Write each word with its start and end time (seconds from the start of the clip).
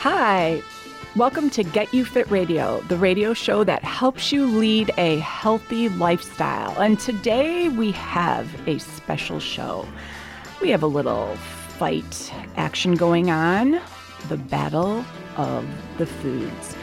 Hi. 0.00 0.62
Welcome 1.14 1.50
to 1.50 1.62
Get 1.62 1.92
You 1.92 2.06
Fit 2.06 2.30
Radio, 2.30 2.80
the 2.88 2.96
radio 2.96 3.34
show 3.34 3.64
that 3.64 3.84
helps 3.84 4.32
you 4.32 4.46
lead 4.46 4.90
a 4.96 5.18
healthy 5.18 5.90
lifestyle. 5.90 6.74
And 6.80 6.98
today 6.98 7.68
we 7.68 7.92
have 7.92 8.48
a 8.66 8.78
special 8.78 9.40
show. 9.40 9.86
We 10.62 10.70
have 10.70 10.82
a 10.82 10.86
little 10.86 11.36
fight 11.76 12.32
action 12.56 12.94
going 12.94 13.30
on 13.30 13.78
the 14.30 14.38
battle 14.38 15.04
of 15.36 15.68
the 15.98 16.06
foods. 16.06 16.74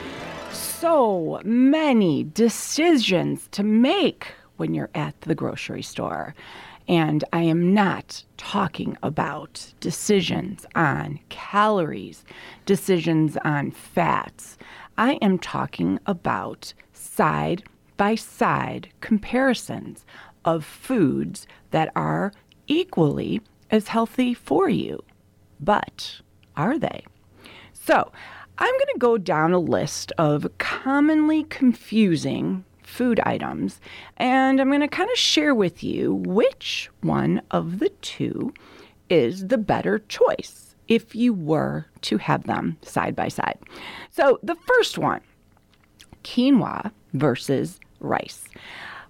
So 0.51 1.41
many 1.43 2.23
decisions 2.23 3.47
to 3.47 3.63
make 3.63 4.27
when 4.57 4.75
you're 4.75 4.91
at 4.93 5.19
the 5.21 5.33
grocery 5.33 5.81
store. 5.81 6.35
And 6.87 7.23
I 7.33 7.41
am 7.41 7.73
not 7.73 8.23
talking 8.37 8.97
about 9.03 9.73
decisions 9.79 10.65
on 10.73 11.19
calories, 11.29 12.23
decisions 12.65 13.37
on 13.43 13.71
fats. 13.71 14.57
I 14.97 15.13
am 15.15 15.37
talking 15.37 15.99
about 16.05 16.73
side 16.93 17.63
by 17.97 18.15
side 18.15 18.89
comparisons 19.01 20.05
of 20.45 20.63
foods 20.63 21.45
that 21.71 21.91
are 21.95 22.31
equally 22.67 23.41
as 23.69 23.89
healthy 23.89 24.33
for 24.33 24.69
you. 24.69 25.03
But 25.59 26.21
are 26.55 26.77
they? 26.79 27.05
So, 27.73 28.11
I'm 28.59 28.73
going 28.73 28.93
to 28.93 28.99
go 28.99 29.17
down 29.17 29.53
a 29.53 29.59
list 29.59 30.11
of 30.17 30.47
commonly 30.57 31.43
confusing 31.43 32.65
food 32.87 33.19
items, 33.23 33.79
and 34.17 34.59
I'm 34.59 34.69
going 34.69 34.81
to 34.81 34.87
kind 34.87 35.09
of 35.11 35.17
share 35.17 35.53
with 35.53 35.83
you 35.83 36.15
which 36.25 36.89
one 37.01 37.41
of 37.51 37.79
the 37.79 37.89
two 38.01 38.53
is 39.09 39.47
the 39.47 39.57
better 39.57 39.99
choice 40.07 40.75
if 40.87 41.13
you 41.13 41.33
were 41.33 41.85
to 42.01 42.17
have 42.17 42.43
them 42.43 42.77
side 42.81 43.15
by 43.15 43.27
side. 43.27 43.59
So, 44.09 44.39
the 44.41 44.55
first 44.55 44.97
one 44.97 45.21
quinoa 46.23 46.91
versus 47.13 47.79
rice. 47.99 48.45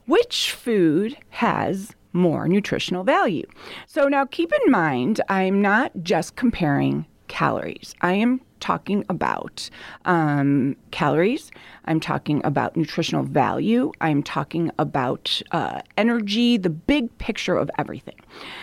Which 0.06 0.52
food 0.52 1.18
has 1.30 1.96
more 2.14 2.48
nutritional 2.48 3.04
value? 3.04 3.46
So, 3.86 4.08
now 4.08 4.26
keep 4.26 4.52
in 4.52 4.72
mind, 4.72 5.22
I'm 5.30 5.62
not 5.62 5.92
just 6.02 6.36
comparing 6.36 7.06
calories. 7.28 7.94
I 8.02 8.14
am 8.14 8.42
talking 8.60 9.06
about 9.10 9.70
um, 10.06 10.76
calories. 10.92 11.52
I'm 11.86 12.00
talking 12.00 12.42
about 12.44 12.76
nutritional 12.76 13.24
value. 13.24 13.92
I'm 14.02 14.22
talking 14.24 14.72
about 14.78 15.42
uh, 15.52 15.82
energy, 15.98 16.58
the 16.58 16.70
big 16.70 17.18
picture 17.18 17.56
of 17.56 17.72
everything. 17.78 18.20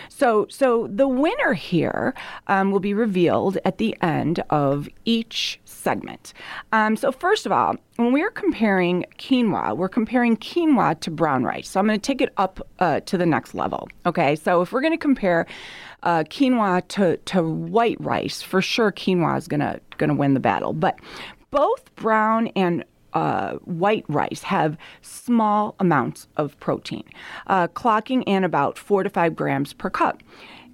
So, 0.09 0.47
so 0.49 0.87
the 0.87 1.07
winner 1.07 1.53
here 1.53 2.13
um, 2.47 2.71
will 2.71 2.79
be 2.79 2.93
revealed 2.93 3.57
at 3.65 3.77
the 3.77 3.97
end 4.01 4.41
of 4.49 4.87
each 5.05 5.59
segment. 5.85 6.33
Um, 6.71 6.97
so, 6.97 7.11
first 7.11 7.45
of 7.45 7.51
all, 7.51 7.75
when 7.97 8.11
we're 8.11 8.31
comparing 8.31 9.05
quinoa, 9.19 9.77
we're 9.77 9.95
comparing 10.01 10.35
quinoa 10.35 10.99
to 10.99 11.11
brown 11.11 11.43
rice. 11.43 11.69
So, 11.69 11.79
I'm 11.79 11.87
going 11.87 11.99
to 11.99 12.07
take 12.11 12.21
it 12.21 12.33
up 12.37 12.55
uh, 12.79 12.99
to 13.09 13.17
the 13.17 13.25
next 13.25 13.53
level. 13.53 13.87
Okay, 14.05 14.35
so 14.35 14.61
if 14.63 14.71
we're 14.71 14.81
going 14.81 14.99
to 14.99 15.05
compare 15.11 15.45
uh, 16.03 16.23
quinoa 16.23 16.87
to, 16.89 17.17
to 17.17 17.43
white 17.43 17.97
rice, 17.99 18.41
for 18.41 18.61
sure 18.61 18.91
quinoa 18.91 19.37
is 19.37 19.47
gonna 19.47 19.79
gonna 19.97 20.13
win 20.13 20.33
the 20.33 20.39
battle. 20.39 20.73
But 20.73 20.99
both 21.51 21.83
brown 21.95 22.47
and 22.55 22.83
uh, 23.13 23.53
white 23.63 24.05
rice 24.09 24.43
have 24.43 24.77
small 25.01 25.75
amounts 25.79 26.27
of 26.35 26.59
protein, 26.59 27.05
uh, 27.47 27.67
clocking 27.69 28.23
in 28.27 28.43
about 28.43 28.77
four 28.77 29.03
to 29.03 29.09
five 29.09 29.35
grams 29.35 29.73
per 29.73 29.89
cup. 29.89 30.21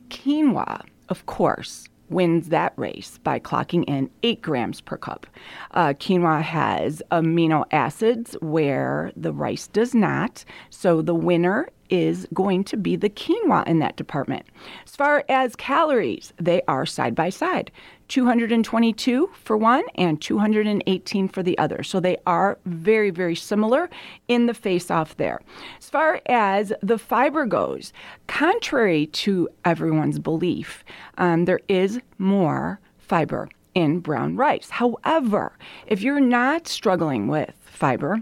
Quinoa, 0.10 0.82
of 1.10 1.26
course, 1.28 1.88
wins 2.12 2.50
that 2.50 2.74
race 2.76 3.18
by 3.24 3.40
clocking 3.40 3.84
in 3.88 4.10
8 4.24 4.42
grams 4.42 4.82
per 4.82 4.98
cup. 4.98 5.26
Uh, 5.72 5.94
quinoa 5.94 6.42
has 6.42 7.02
amino 7.12 7.66
acids 7.72 8.36
where 8.42 9.12
the 9.16 9.34
rice 9.34 9.68
does 9.68 9.96
not, 9.96 10.46
so 10.70 11.02
the 11.02 11.16
winner 11.16 11.70
is 11.90 12.28
going 12.34 12.64
to 12.64 12.78
be 12.78 12.96
the 12.96 13.10
quinoa 13.10 13.68
in 13.68 13.80
that 13.80 13.98
department. 13.98 14.46
As 14.86 14.96
far 14.96 15.26
as 15.28 15.56
calories, 15.56 16.34
they 16.38 16.62
are 16.68 16.86
side 16.86 17.16
by 17.16 17.30
side 17.30 17.72
222 18.12 19.30
for 19.42 19.56
one 19.56 19.86
and 19.96 20.22
218 20.22 21.30
for 21.30 21.42
the 21.42 21.58
other. 21.58 21.82
So 21.82 22.02
they 22.02 22.18
are 22.28 22.58
very, 22.66 23.10
very 23.10 23.38
similar 23.38 23.90
in 24.28 24.48
the 24.48 24.54
face 24.54 24.92
off 24.92 25.16
there. 25.16 25.40
As 25.78 25.90
far 25.90 26.20
as 26.26 26.74
the 26.82 26.98
fiber 26.98 27.46
goes, 27.46 27.94
contrary 28.28 29.06
to 29.08 29.48
everyone's 29.64 30.20
belief, 30.20 30.84
um, 31.18 31.46
there 31.46 31.62
is 31.70 32.02
more 32.18 32.82
fiber 32.98 33.48
in 33.76 34.02
brown 34.02 34.36
rice. 34.36 34.70
However, 34.70 35.58
if 35.88 36.02
you're 36.02 36.20
not 36.20 36.68
struggling 36.68 37.28
with 37.28 37.54
fiber, 37.62 38.22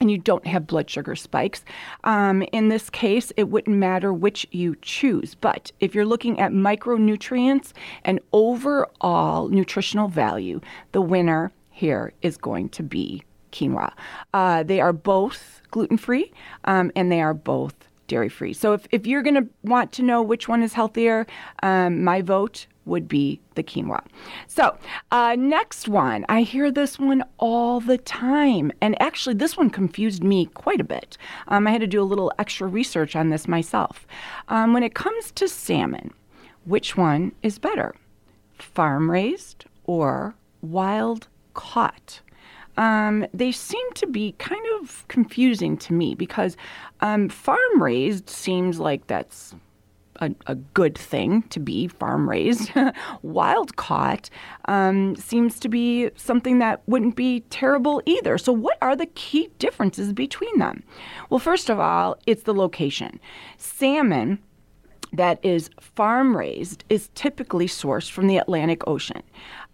and 0.00 0.10
you 0.10 0.18
don't 0.18 0.46
have 0.46 0.66
blood 0.66 0.88
sugar 0.88 1.14
spikes. 1.14 1.62
Um, 2.04 2.42
in 2.52 2.68
this 2.68 2.88
case, 2.88 3.32
it 3.36 3.50
wouldn't 3.50 3.76
matter 3.76 4.12
which 4.12 4.46
you 4.50 4.76
choose. 4.80 5.34
But 5.34 5.70
if 5.80 5.94
you're 5.94 6.06
looking 6.06 6.40
at 6.40 6.52
micronutrients 6.52 7.72
and 8.04 8.18
overall 8.32 9.48
nutritional 9.48 10.08
value, 10.08 10.60
the 10.92 11.02
winner 11.02 11.52
here 11.70 12.12
is 12.22 12.36
going 12.36 12.70
to 12.70 12.82
be 12.82 13.22
quinoa. 13.52 13.92
Uh, 14.32 14.62
they 14.62 14.80
are 14.80 14.92
both 14.92 15.60
gluten 15.70 15.98
free 15.98 16.32
um, 16.64 16.90
and 16.96 17.12
they 17.12 17.20
are 17.20 17.34
both 17.34 17.74
dairy 18.06 18.28
free. 18.28 18.52
So 18.52 18.72
if, 18.72 18.86
if 18.90 19.06
you're 19.06 19.22
going 19.22 19.34
to 19.34 19.46
want 19.62 19.92
to 19.92 20.02
know 20.02 20.22
which 20.22 20.48
one 20.48 20.62
is 20.62 20.72
healthier, 20.72 21.26
um, 21.62 22.02
my 22.02 22.22
vote 22.22 22.66
would 22.90 23.08
be 23.08 23.40
the 23.54 23.62
quinoa. 23.62 24.04
So, 24.46 24.76
uh, 25.10 25.36
next 25.38 25.88
one, 25.88 26.26
I 26.28 26.42
hear 26.42 26.70
this 26.70 26.98
one 26.98 27.24
all 27.38 27.80
the 27.80 27.96
time. 27.96 28.72
And 28.80 29.00
actually, 29.00 29.36
this 29.36 29.56
one 29.56 29.70
confused 29.70 30.22
me 30.22 30.46
quite 30.46 30.80
a 30.80 30.84
bit. 30.84 31.16
Um, 31.48 31.66
I 31.66 31.70
had 31.70 31.80
to 31.80 31.86
do 31.86 32.02
a 32.02 32.04
little 32.04 32.32
extra 32.38 32.66
research 32.66 33.16
on 33.16 33.30
this 33.30 33.48
myself. 33.48 34.06
Um, 34.48 34.74
when 34.74 34.82
it 34.82 34.94
comes 34.94 35.30
to 35.32 35.48
salmon, 35.48 36.12
which 36.66 36.96
one 36.96 37.32
is 37.42 37.58
better, 37.58 37.94
farm 38.58 39.10
raised 39.10 39.64
or 39.84 40.34
wild 40.60 41.28
caught? 41.54 42.20
Um, 42.76 43.26
they 43.34 43.52
seem 43.52 43.92
to 43.94 44.06
be 44.06 44.32
kind 44.38 44.64
of 44.80 45.06
confusing 45.08 45.76
to 45.78 45.92
me 45.92 46.14
because 46.14 46.56
um, 47.00 47.28
farm 47.28 47.82
raised 47.82 48.30
seems 48.30 48.78
like 48.80 49.06
that's 49.06 49.54
a, 50.20 50.30
a 50.46 50.54
good 50.54 50.96
thing 50.96 51.42
to 51.50 51.60
be 51.60 51.88
farm 51.88 52.28
raised. 52.28 52.72
Wild 53.22 53.76
caught 53.76 54.30
um, 54.66 55.16
seems 55.16 55.58
to 55.60 55.68
be 55.68 56.10
something 56.16 56.58
that 56.58 56.82
wouldn't 56.86 57.16
be 57.16 57.40
terrible 57.50 58.02
either. 58.06 58.38
So, 58.38 58.52
what 58.52 58.78
are 58.82 58.96
the 58.96 59.06
key 59.06 59.50
differences 59.58 60.12
between 60.12 60.58
them? 60.58 60.82
Well, 61.28 61.40
first 61.40 61.70
of 61.70 61.78
all, 61.78 62.18
it's 62.26 62.42
the 62.42 62.54
location. 62.54 63.20
Salmon 63.56 64.38
that 65.12 65.44
is 65.44 65.70
farm 65.80 66.36
raised 66.36 66.84
is 66.88 67.10
typically 67.14 67.66
sourced 67.66 68.10
from 68.10 68.26
the 68.26 68.36
Atlantic 68.36 68.86
Ocean 68.86 69.22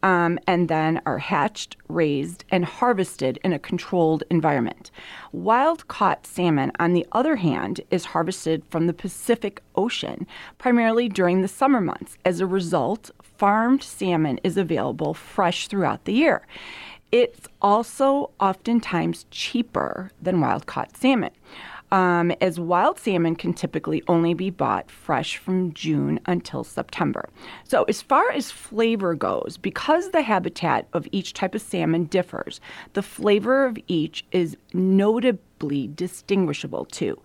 um, 0.03 0.39
and 0.47 0.69
then 0.69 1.01
are 1.07 1.19
hatched, 1.19 1.77
raised, 1.89 2.45
and 2.51 2.65
harvested 2.65 3.39
in 3.43 3.53
a 3.53 3.59
controlled 3.59 4.23
environment. 4.31 4.91
Wild 5.33 5.89
caught 5.89 6.27
salmon, 6.27 6.73
on 6.79 6.93
the 6.93 7.07
other 7.13 7.37
hand, 7.37 7.81
is 7.91 8.07
harvested 8.07 8.63
from 8.71 8.87
the 8.87 8.93
Pacific 8.93 9.63
Ocean, 9.75 10.27
primarily 10.59 11.09
during 11.09 11.43
the 11.43 11.49
summer 11.49 11.81
months. 11.81 12.17
As 12.25 12.41
a 12.41 12.47
result, 12.47 13.11
farmed 13.23 13.83
salmon 13.83 14.39
is 14.45 14.57
available 14.57 15.15
fresh 15.15 15.69
throughout 15.69 16.05
the 16.05 16.13
year. 16.13 16.47
It's 17.13 17.47
also 17.63 18.31
oftentimes 18.41 19.27
cheaper 19.31 20.11
than 20.21 20.41
wild 20.41 20.67
caught 20.67 20.97
salmon 20.97 21.31
um, 21.93 22.33
as 22.41 22.59
wild 22.59 22.99
salmon 22.99 23.37
can 23.37 23.53
typically 23.53 24.03
only 24.09 24.35
be 24.35 24.51
bought 24.51 24.91
fresh 24.91 25.37
from 25.37 25.73
June 25.73 26.21
until 26.27 26.65
September. 26.65 27.29
So, 27.65 27.85
as 27.85 28.03
far 28.03 28.31
as 28.33 28.51
flavor 28.51 29.15
goes, 29.15 29.57
because 29.57 30.11
the 30.11 30.23
habitat 30.23 30.89
of 30.93 31.07
each 31.13 31.33
type 31.33 31.55
of 31.55 31.63
salmon 31.63 32.05
differs, 32.05 32.61
the 32.95 33.03
flavor 33.03 33.65
of 33.65 33.79
each 33.87 34.25
is 34.33 34.57
notably 34.73 35.89
distinguishable 35.89 36.85
too. 36.87 37.21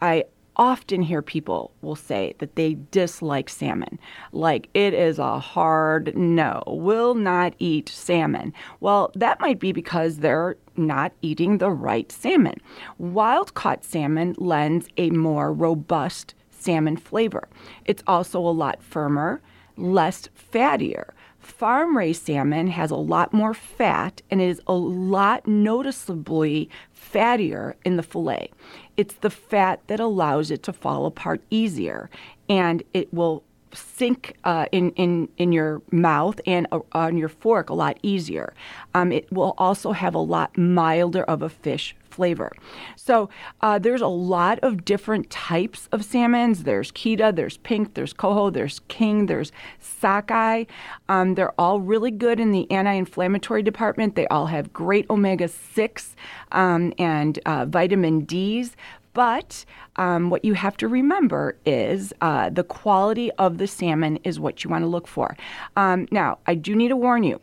I 0.00 0.24
often 0.56 1.02
hear 1.02 1.22
people 1.22 1.72
will 1.82 1.96
say 1.96 2.34
that 2.38 2.56
they 2.56 2.76
dislike 2.90 3.48
salmon. 3.48 3.98
Like 4.32 4.68
it 4.74 4.94
is 4.94 5.18
a 5.18 5.38
hard 5.38 6.16
no, 6.16 6.62
will 6.66 7.14
not 7.14 7.54
eat 7.58 7.88
salmon. 7.88 8.52
Well, 8.80 9.10
that 9.14 9.40
might 9.40 9.58
be 9.58 9.72
because 9.72 10.18
they're 10.18 10.56
not 10.76 11.12
eating 11.22 11.58
the 11.58 11.70
right 11.70 12.10
salmon. 12.10 12.60
Wild 12.98 13.54
caught 13.54 13.84
salmon 13.84 14.34
lends 14.38 14.88
a 14.96 15.10
more 15.10 15.52
robust 15.52 16.34
salmon 16.50 16.96
flavor. 16.96 17.48
It's 17.84 18.02
also 18.06 18.40
a 18.40 18.50
lot 18.50 18.82
firmer, 18.82 19.40
less 19.76 20.28
fattier. 20.52 21.10
Farm 21.38 21.96
raised 21.96 22.24
salmon 22.24 22.68
has 22.68 22.90
a 22.90 22.96
lot 22.96 23.34
more 23.34 23.52
fat 23.52 24.22
and 24.30 24.40
is 24.40 24.62
a 24.66 24.72
lot 24.72 25.46
noticeably 25.46 26.70
fattier 26.94 27.74
in 27.84 27.96
the 27.96 28.02
fillet. 28.02 28.50
It's 28.96 29.14
the 29.16 29.30
fat 29.30 29.80
that 29.88 30.00
allows 30.00 30.50
it 30.50 30.62
to 30.62 30.72
fall 30.72 31.04
apart 31.04 31.42
easier 31.50 32.08
and 32.48 32.82
it 32.94 33.12
will 33.12 33.42
sink 33.74 34.36
uh, 34.44 34.66
in, 34.72 34.90
in, 34.92 35.28
in 35.36 35.52
your 35.52 35.82
mouth 35.90 36.40
and 36.46 36.66
uh, 36.72 36.80
on 36.92 37.16
your 37.16 37.28
fork 37.28 37.70
a 37.70 37.74
lot 37.74 37.98
easier. 38.02 38.54
Um, 38.94 39.12
it 39.12 39.30
will 39.32 39.54
also 39.58 39.92
have 39.92 40.14
a 40.14 40.18
lot 40.18 40.56
milder 40.56 41.24
of 41.24 41.42
a 41.42 41.48
fish 41.48 41.94
flavor. 42.14 42.52
So 42.94 43.28
uh, 43.60 43.78
there's 43.80 44.00
a 44.00 44.06
lot 44.06 44.60
of 44.60 44.84
different 44.84 45.30
types 45.30 45.88
of 45.90 46.04
salmons. 46.04 46.62
There's 46.62 46.92
Keta, 46.92 47.34
there's 47.34 47.56
pink, 47.56 47.94
there's 47.94 48.12
coho, 48.12 48.50
there's 48.50 48.80
king, 48.86 49.26
there's 49.26 49.50
sockeye. 49.80 50.64
Um, 51.08 51.34
they're 51.34 51.58
all 51.60 51.80
really 51.80 52.12
good 52.12 52.38
in 52.38 52.52
the 52.52 52.70
anti-inflammatory 52.70 53.64
department. 53.64 54.14
They 54.14 54.28
all 54.28 54.46
have 54.46 54.72
great 54.72 55.10
omega-6 55.10 56.14
um, 56.52 56.92
and 56.98 57.38
uh, 57.46 57.64
vitamin 57.66 58.20
D's. 58.20 58.76
But 59.14 59.64
um, 59.96 60.28
what 60.28 60.44
you 60.44 60.54
have 60.54 60.76
to 60.78 60.88
remember 60.88 61.56
is 61.64 62.12
uh, 62.20 62.50
the 62.50 62.64
quality 62.64 63.30
of 63.32 63.58
the 63.58 63.66
salmon 63.66 64.18
is 64.24 64.38
what 64.38 64.62
you 64.62 64.70
want 64.70 64.82
to 64.82 64.88
look 64.88 65.06
for. 65.06 65.36
Um, 65.76 66.06
now, 66.10 66.38
I 66.46 66.54
do 66.54 66.74
need 66.74 66.88
to 66.88 66.96
warn 66.96 67.22
you 67.22 67.40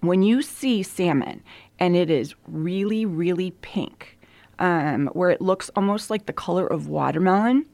when 0.00 0.22
you 0.22 0.40
see 0.42 0.82
salmon 0.82 1.42
and 1.78 1.96
it 1.96 2.10
is 2.10 2.34
really, 2.46 3.04
really 3.04 3.50
pink, 3.62 4.18
um, 4.58 5.08
where 5.08 5.30
it 5.30 5.40
looks 5.40 5.70
almost 5.76 6.10
like 6.10 6.26
the 6.26 6.32
color 6.32 6.66
of 6.66 6.88
watermelon, 6.88 7.66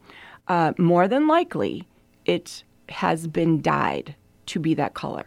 uh, 0.49 0.73
more 0.79 1.07
than 1.07 1.27
likely 1.27 1.87
it 2.25 2.65
has 2.89 3.27
been 3.27 3.61
dyed 3.61 4.15
to 4.47 4.59
be 4.59 4.75
that 4.75 4.95
color. 4.95 5.27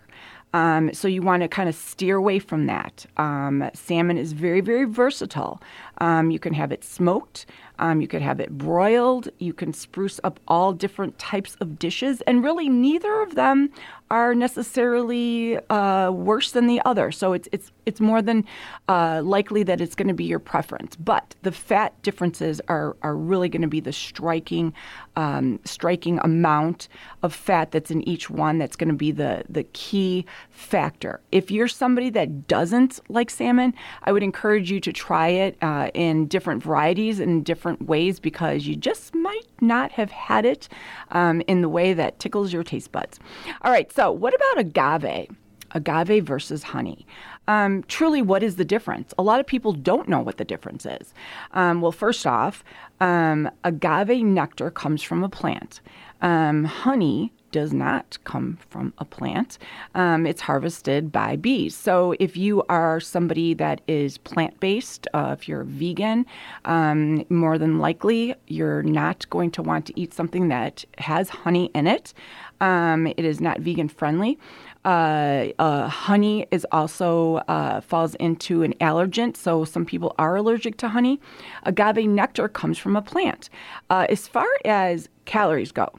Um, 0.54 0.94
so 0.94 1.08
you 1.08 1.22
want 1.22 1.42
to 1.42 1.48
kind 1.48 1.68
of 1.68 1.76
steer 1.76 2.16
away 2.16 2.40
from 2.40 2.68
that. 2.68 3.06
Um, 3.18 3.70
salmon 3.74 4.18
is 4.18 4.34
very, 4.34 4.62
very 4.62 4.86
versatile. 4.86 5.62
Um, 6.00 6.32
you 6.32 6.40
can 6.40 6.54
have 6.54 6.72
it 6.72 6.84
smoked. 6.84 7.46
Um, 7.80 8.02
you 8.02 8.08
could 8.08 8.22
have 8.22 8.40
it 8.40 8.52
broiled. 8.52 9.30
You 9.40 9.52
can 9.52 9.74
spruce 9.74 10.20
up 10.24 10.40
all 10.48 10.74
different 10.74 11.18
types 11.18 11.56
of 11.60 11.80
dishes, 11.80 12.22
and 12.22 12.44
really 12.44 12.70
neither 12.70 13.22
of 13.22 13.36
them 13.36 13.72
are 14.12 14.36
necessarily 14.36 15.58
uh, 15.70 16.12
worse 16.12 16.52
than 16.52 16.68
the 16.68 16.80
other. 16.86 17.12
So 17.12 17.34
it's 17.34 17.50
it's 17.52 17.72
it's 17.88 18.00
more 18.00 18.22
than 18.22 18.46
uh, 18.88 19.22
likely 19.24 19.64
that 19.64 19.82
it's 19.82 19.96
going 19.96 20.08
to 20.08 20.14
be 20.14 20.24
your 20.24 20.40
preference. 20.40 20.96
But 20.96 21.36
the 21.42 21.52
fat 21.52 22.00
differences 22.04 22.62
are 22.68 22.96
are 23.02 23.16
really 23.16 23.50
going 23.50 23.64
to 23.64 23.68
be 23.68 23.80
the 23.80 23.94
striking 23.94 24.72
um, 25.16 25.60
striking 25.66 26.20
amount 26.20 26.88
of 27.24 27.34
fat 27.34 27.72
that's 27.72 27.90
in 27.90 28.08
each 28.08 28.30
one. 28.30 28.60
That's 28.60 28.76
going 28.76 28.90
to 28.90 28.96
be 28.96 29.12
the 29.12 29.46
the 29.50 29.64
key 29.74 30.26
factor. 30.50 31.22
If 31.32 31.52
you're 31.52 31.68
somebody 31.68 32.10
that 32.12 32.48
doesn't 32.48 33.00
like 33.10 33.30
salmon, 33.30 33.74
I 34.04 34.12
would 34.12 34.24
encourage 34.24 34.72
you 34.72 34.80
to 34.82 34.94
try 34.94 35.28
it 35.30 35.58
uh, 35.62 35.90
in 35.94 36.28
different 36.28 36.64
varieties 36.64 37.20
and 37.20 37.44
different 37.44 37.84
ways 37.84 38.20
because 38.20 38.68
you 38.68 38.76
just 38.76 39.14
might 39.16 39.48
not 39.62 39.92
have 39.92 40.12
had 40.12 40.46
it 40.46 40.70
um, 41.12 41.42
in 41.48 41.62
the 41.62 41.70
way 41.70 41.94
that 41.94 42.20
tickles 42.20 42.54
your 42.54 42.64
taste 42.64 42.92
buds. 42.92 43.20
All 43.62 43.72
right, 43.72 43.92
so 43.92 44.12
what 44.12 44.34
about 44.34 44.60
agave? 44.60 45.28
Agave 45.72 46.24
versus 46.24 46.64
honey. 46.64 47.06
Um, 47.48 47.84
truly, 47.88 48.22
what 48.22 48.44
is 48.44 48.56
the 48.56 48.66
difference? 48.66 49.14
A 49.18 49.24
lot 49.24 49.40
of 49.40 49.48
people 49.48 49.74
don't 49.74 50.08
know 50.08 50.22
what 50.22 50.38
the 50.38 50.46
difference 50.46 50.86
is. 50.86 51.14
Um, 51.52 51.82
well, 51.82 51.92
first 51.92 52.26
off, 52.26 52.64
um, 53.02 53.50
agave 53.64 54.24
nectar 54.24 54.72
comes 54.72 55.02
from 55.02 55.24
a 55.24 55.30
plant. 55.30 55.82
Um, 56.22 56.64
honey 56.64 57.34
does 57.54 57.72
not 57.72 58.18
come 58.26 58.58
from 58.70 58.94
a 58.98 59.06
plant. 59.06 59.58
Um, 59.96 60.26
it's 60.26 60.42
harvested 60.42 61.12
by 61.12 61.38
bees. 61.38 61.74
So 61.74 62.16
if 62.20 62.36
you 62.36 62.64
are 62.68 63.00
somebody 63.00 63.54
that 63.54 63.80
is 63.88 64.18
plant 64.18 64.60
based, 64.60 65.08
uh, 65.14 65.36
if 65.38 65.48
you're 65.48 65.64
vegan, 65.64 66.26
um, 66.66 67.24
more 67.30 67.58
than 67.58 67.80
likely 67.80 68.36
you're 68.48 68.84
not 68.84 69.30
going 69.30 69.52
to 69.52 69.62
want 69.62 69.86
to 69.86 69.94
eat 69.96 70.14
something 70.14 70.50
that 70.50 70.84
has 70.98 71.30
honey 71.30 71.72
in 71.74 71.88
it. 71.88 72.14
Um, 72.60 73.08
it 73.08 73.24
is 73.24 73.40
not 73.40 73.60
vegan 73.60 73.88
friendly. 73.88 74.38
Uh, 74.86 75.48
uh, 75.60 75.88
honey 75.88 76.46
is 76.52 76.66
also 76.72 77.38
uh, 77.48 77.80
falls 77.82 78.16
into 78.16 78.64
an 78.64 78.74
allergen, 78.82 79.36
so 79.36 79.64
some 79.64 79.86
people 79.86 80.14
are 80.18 80.36
allergic 80.36 80.76
to 80.78 80.90
honey. 80.90 81.22
Agave 81.64 82.08
nectar 82.08 82.50
comes 82.50 82.78
from 82.78 82.96
a 82.96 83.02
plant. 83.02 83.50
Uh, 83.90 84.06
as 84.10 84.28
far 84.28 84.48
as 84.66 85.08
calories 85.26 85.72
go, 85.72 85.90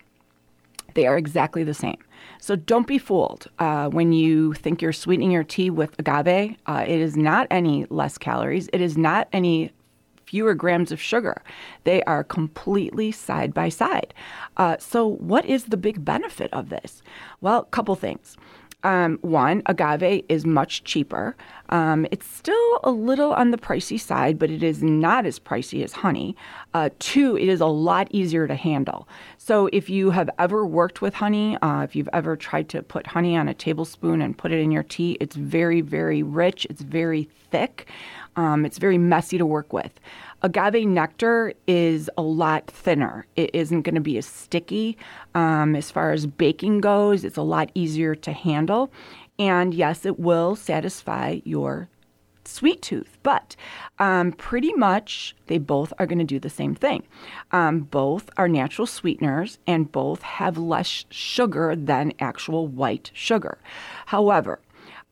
they 0.94 1.06
are 1.06 1.16
exactly 1.16 1.64
the 1.64 1.74
same. 1.74 1.98
So 2.40 2.56
don't 2.56 2.86
be 2.86 2.98
fooled 2.98 3.48
uh, 3.58 3.88
when 3.88 4.12
you 4.12 4.54
think 4.54 4.80
you're 4.82 4.92
sweetening 4.92 5.30
your 5.30 5.44
tea 5.44 5.70
with 5.70 5.98
agave. 5.98 6.56
Uh, 6.66 6.84
it 6.86 7.00
is 7.00 7.16
not 7.16 7.46
any 7.50 7.86
less 7.90 8.18
calories. 8.18 8.68
It 8.72 8.80
is 8.80 8.96
not 8.96 9.28
any 9.32 9.72
fewer 10.26 10.54
grams 10.54 10.90
of 10.90 11.00
sugar. 11.00 11.42
They 11.84 12.02
are 12.04 12.24
completely 12.24 13.12
side 13.12 13.54
by 13.54 13.68
side. 13.68 14.14
Uh, 14.56 14.76
so, 14.78 15.06
what 15.06 15.44
is 15.44 15.66
the 15.66 15.76
big 15.76 16.04
benefit 16.04 16.52
of 16.52 16.70
this? 16.70 17.02
Well, 17.40 17.60
a 17.60 17.64
couple 17.66 17.94
things. 17.94 18.36
Um, 18.84 19.18
one, 19.22 19.62
agave 19.66 20.24
is 20.28 20.44
much 20.44 20.84
cheaper. 20.84 21.34
Um, 21.70 22.06
it's 22.10 22.26
still 22.26 22.80
a 22.84 22.90
little 22.90 23.32
on 23.32 23.50
the 23.50 23.56
pricey 23.56 23.98
side, 23.98 24.38
but 24.38 24.50
it 24.50 24.62
is 24.62 24.82
not 24.82 25.24
as 25.24 25.38
pricey 25.38 25.82
as 25.82 25.92
honey. 25.92 26.36
Uh, 26.74 26.90
two, 26.98 27.36
it 27.36 27.48
is 27.48 27.60
a 27.60 27.66
lot 27.66 28.08
easier 28.10 28.46
to 28.46 28.54
handle. 28.54 29.08
So 29.38 29.68
if 29.72 29.88
you 29.88 30.10
have 30.10 30.28
ever 30.38 30.66
worked 30.66 31.00
with 31.00 31.14
honey, 31.14 31.56
uh, 31.62 31.82
if 31.82 31.96
you've 31.96 32.10
ever 32.12 32.36
tried 32.36 32.68
to 32.68 32.82
put 32.82 33.06
honey 33.06 33.36
on 33.36 33.48
a 33.48 33.54
tablespoon 33.54 34.20
and 34.20 34.36
put 34.36 34.52
it 34.52 34.60
in 34.60 34.70
your 34.70 34.82
tea, 34.82 35.16
it's 35.18 35.34
very, 35.34 35.80
very 35.80 36.22
rich. 36.22 36.66
It's 36.68 36.82
very 36.82 37.28
thick. 37.50 37.88
Um, 38.36 38.64
it's 38.64 38.78
very 38.78 38.98
messy 38.98 39.38
to 39.38 39.46
work 39.46 39.72
with. 39.72 40.00
Agave 40.42 40.86
nectar 40.86 41.54
is 41.66 42.10
a 42.18 42.22
lot 42.22 42.66
thinner. 42.66 43.26
It 43.36 43.50
isn't 43.54 43.82
going 43.82 43.94
to 43.94 44.00
be 44.00 44.18
as 44.18 44.26
sticky. 44.26 44.98
Um, 45.34 45.74
as 45.74 45.90
far 45.90 46.12
as 46.12 46.26
baking 46.26 46.80
goes, 46.80 47.24
it's 47.24 47.36
a 47.36 47.42
lot 47.42 47.70
easier 47.74 48.14
to 48.16 48.32
handle. 48.32 48.92
And 49.38 49.72
yes, 49.74 50.04
it 50.04 50.18
will 50.18 50.54
satisfy 50.56 51.40
your 51.44 51.88
sweet 52.46 52.82
tooth, 52.82 53.16
but 53.22 53.56
um, 53.98 54.32
pretty 54.32 54.72
much 54.74 55.34
they 55.46 55.58
both 55.58 55.92
are 55.98 56.06
going 56.06 56.18
to 56.18 56.24
do 56.24 56.38
the 56.38 56.50
same 56.50 56.74
thing. 56.74 57.02
Um, 57.52 57.80
both 57.80 58.28
are 58.36 58.48
natural 58.48 58.86
sweeteners 58.86 59.58
and 59.66 59.90
both 59.90 60.22
have 60.22 60.58
less 60.58 61.06
sugar 61.10 61.74
than 61.74 62.12
actual 62.20 62.66
white 62.66 63.10
sugar. 63.14 63.58
However, 64.06 64.60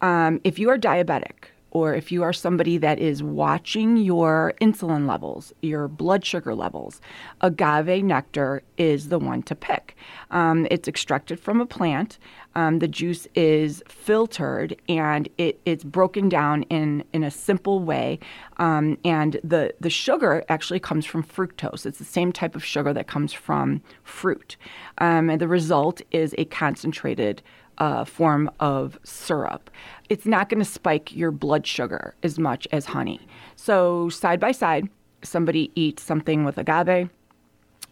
um, 0.01 0.41
if 0.45 0.59
you 0.59 0.69
are 0.69 0.79
diabetic, 0.79 1.52
or 1.73 1.95
if 1.95 2.13
you 2.13 2.23
are 2.23 2.35
somebody 2.35 2.77
that 2.77 2.99
is 2.99 3.23
watching 3.23 3.97
your 3.97 4.53
insulin 4.61 5.09
levels, 5.09 5.55
your 5.63 5.89
blood 5.89 6.25
sugar 6.25 6.55
levels, 6.55 7.01
agave 7.41 8.05
nectar 8.05 8.63
is 8.77 9.09
the 9.09 9.19
one 9.19 9.43
to 9.43 9.55
pick. 9.55 9.97
Um, 10.31 10.67
it's 10.71 10.87
extracted 10.87 11.41
from 11.41 11.63
a 11.63 11.67
plant. 11.67 12.19
Um, 12.55 12.81
the 12.81 12.89
juice 12.89 13.27
is 13.35 13.83
filtered 13.89 14.77
and 14.87 15.31
it, 15.39 15.61
it's 15.65 15.83
broken 15.83 16.29
down 16.29 16.65
in, 16.65 17.05
in 17.15 17.25
a 17.25 17.31
simple 17.31 17.81
way. 17.81 18.19
Um, 18.59 18.99
and 19.03 19.41
the, 19.43 19.75
the 19.81 19.89
sugar 19.89 20.45
actually 20.51 20.81
comes 20.81 21.07
from 21.07 21.25
fructose. 21.25 21.87
It's 21.87 21.99
the 21.99 22.05
same 22.05 22.33
type 22.33 22.55
of 22.55 22.63
sugar 22.63 22.93
that 22.93 23.07
comes 23.07 23.33
from 23.33 23.81
fruit. 24.05 24.59
Um, 24.99 25.31
and 25.31 25.41
the 25.41 25.49
result 25.49 26.03
is 26.11 26.35
a 26.37 26.45
concentrated 26.45 27.43
uh, 27.79 28.05
form 28.05 28.51
of 28.61 28.99
syrup. 29.05 29.71
It's 30.09 30.27
not 30.27 30.49
going 30.49 30.59
to 30.59 30.65
spike 30.65 31.15
your 31.15 31.31
blood 31.31 31.67
sugar 31.67 32.15
as 32.23 32.39
much 32.39 32.69
as 32.73 32.87
honey. 32.87 33.21
So, 33.57 34.09
side 34.09 34.41
by 34.41 34.53
side, 34.53 34.89
somebody 35.23 35.71
eats 35.75 36.03
something 36.03 36.45
with 36.45 36.59
agave, 36.59 37.09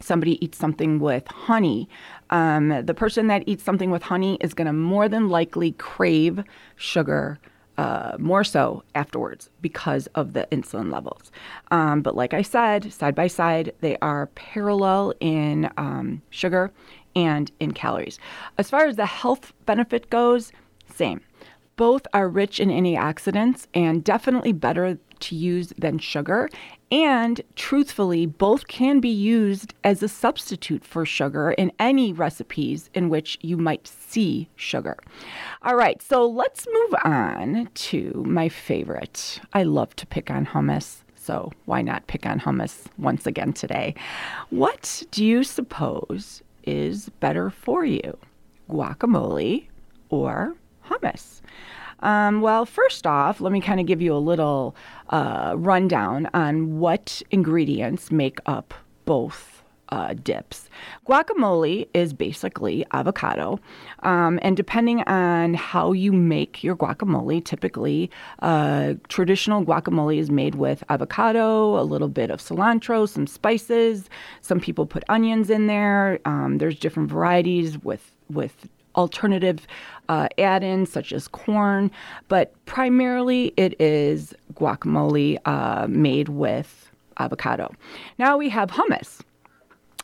somebody 0.00 0.44
eats 0.44 0.58
something 0.58 0.98
with 0.98 1.26
honey. 1.28 1.88
Um, 2.30 2.84
the 2.84 2.94
person 2.94 3.26
that 3.28 3.44
eats 3.46 3.62
something 3.64 3.90
with 3.90 4.02
honey 4.02 4.36
is 4.40 4.54
going 4.54 4.66
to 4.66 4.72
more 4.72 5.08
than 5.08 5.28
likely 5.28 5.72
crave 5.72 6.42
sugar. 6.76 7.38
Uh, 7.80 8.14
more 8.18 8.44
so 8.44 8.82
afterwards 8.94 9.48
because 9.62 10.06
of 10.08 10.34
the 10.34 10.46
insulin 10.52 10.92
levels. 10.92 11.32
Um, 11.70 12.02
but 12.02 12.14
like 12.14 12.34
I 12.34 12.42
said, 12.42 12.92
side 12.92 13.14
by 13.14 13.26
side, 13.26 13.72
they 13.80 13.96
are 14.02 14.26
parallel 14.34 15.14
in 15.18 15.70
um, 15.78 16.20
sugar 16.28 16.72
and 17.16 17.50
in 17.58 17.72
calories. 17.72 18.18
As 18.58 18.68
far 18.68 18.84
as 18.84 18.96
the 18.96 19.06
health 19.06 19.54
benefit 19.64 20.10
goes, 20.10 20.52
same. 20.94 21.22
Both 21.76 22.06
are 22.12 22.28
rich 22.28 22.60
in 22.60 22.68
antioxidants 22.68 23.66
and 23.72 24.04
definitely 24.04 24.52
better 24.52 24.98
to 25.20 25.34
use 25.34 25.72
than 25.78 25.98
sugar. 25.98 26.48
And 26.92 27.40
truthfully, 27.54 28.26
both 28.26 28.66
can 28.66 28.98
be 28.98 29.08
used 29.08 29.74
as 29.84 30.02
a 30.02 30.08
substitute 30.08 30.84
for 30.84 31.06
sugar 31.06 31.52
in 31.52 31.70
any 31.78 32.12
recipes 32.12 32.90
in 32.94 33.08
which 33.08 33.38
you 33.42 33.56
might 33.56 33.86
see 33.86 34.48
sugar. 34.56 34.96
All 35.62 35.76
right, 35.76 36.02
so 36.02 36.26
let's 36.26 36.66
move 36.72 36.94
on 37.04 37.68
to 37.74 38.24
my 38.26 38.48
favorite. 38.48 39.40
I 39.52 39.62
love 39.62 39.94
to 39.96 40.06
pick 40.06 40.30
on 40.30 40.46
hummus. 40.46 40.98
So, 41.14 41.52
why 41.66 41.82
not 41.82 42.06
pick 42.08 42.26
on 42.26 42.40
hummus 42.40 42.86
once 42.98 43.26
again 43.26 43.52
today? 43.52 43.94
What 44.48 45.04
do 45.12 45.24
you 45.24 45.44
suppose 45.44 46.42
is 46.64 47.08
better 47.20 47.50
for 47.50 47.84
you, 47.84 48.16
guacamole 48.68 49.66
or 50.08 50.56
hummus? 50.86 51.40
Um, 52.00 52.40
well, 52.40 52.66
first 52.66 53.06
off, 53.06 53.40
let 53.40 53.52
me 53.52 53.60
kind 53.60 53.80
of 53.80 53.86
give 53.86 54.00
you 54.02 54.14
a 54.14 54.18
little 54.18 54.74
uh, 55.10 55.54
rundown 55.56 56.28
on 56.34 56.78
what 56.78 57.22
ingredients 57.30 58.10
make 58.10 58.38
up 58.46 58.74
both 59.04 59.60
uh, 59.90 60.14
dips. 60.14 60.68
Guacamole 61.06 61.88
is 61.94 62.12
basically 62.12 62.86
avocado, 62.92 63.58
um, 64.04 64.38
and 64.42 64.56
depending 64.56 65.02
on 65.02 65.54
how 65.54 65.92
you 65.92 66.12
make 66.12 66.62
your 66.62 66.76
guacamole, 66.76 67.44
typically 67.44 68.10
uh, 68.40 68.94
traditional 69.08 69.64
guacamole 69.64 70.18
is 70.18 70.30
made 70.30 70.54
with 70.54 70.84
avocado, 70.88 71.80
a 71.80 71.82
little 71.82 72.08
bit 72.08 72.30
of 72.30 72.40
cilantro, 72.40 73.08
some 73.08 73.26
spices. 73.26 74.08
Some 74.40 74.60
people 74.60 74.86
put 74.86 75.02
onions 75.08 75.50
in 75.50 75.66
there. 75.66 76.20
Um, 76.24 76.58
there's 76.58 76.78
different 76.78 77.10
varieties 77.10 77.78
with 77.78 78.12
with 78.30 78.68
alternative 78.96 79.66
uh, 80.08 80.28
add-ins 80.38 80.90
such 80.90 81.12
as 81.12 81.28
corn, 81.28 81.90
but 82.28 82.52
primarily 82.66 83.52
it 83.56 83.80
is 83.80 84.34
guacamole 84.54 85.38
uh, 85.44 85.86
made 85.88 86.28
with 86.28 86.90
avocado. 87.18 87.72
Now 88.18 88.36
we 88.36 88.48
have 88.48 88.70
hummus. 88.70 89.20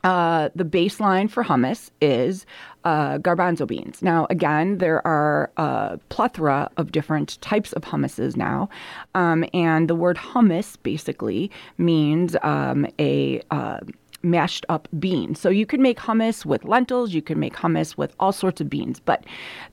Uh, 0.05 0.51
the 0.55 0.65
baseline 0.65 1.29
for 1.29 1.43
hummus 1.43 1.91
is 2.01 2.47
uh, 2.85 3.19
garbanzo 3.19 3.67
beans. 3.67 4.03
Now, 4.03 4.29
again, 4.31 4.79
there 4.79 5.05
are 5.05 5.51
a 5.57 5.99
plethora 6.11 6.71
of 6.77 6.93
different 6.93 7.41
types 7.41 7.73
of 7.73 7.83
hummuses 7.83 8.37
now, 8.37 8.69
um, 9.17 9.45
and 9.53 9.91
the 9.91 9.97
word 9.97 10.17
hummus 10.17 10.77
basically 10.81 11.51
means 11.79 12.37
um, 12.43 12.87
a 13.01 13.43
uh, 13.51 13.81
mashed 14.27 14.67
up 14.69 14.89
beans. 14.99 15.41
So 15.41 15.49
you 15.49 15.65
can 15.65 15.81
make 15.81 15.99
hummus 15.99 16.45
with 16.45 16.65
lentils, 16.65 17.15
you 17.15 17.23
can 17.23 17.39
make 17.39 17.55
hummus 17.55 17.97
with 17.97 18.15
all 18.21 18.33
sorts 18.33 18.61
of 18.61 18.69
beans. 18.69 19.01
But 19.01 19.25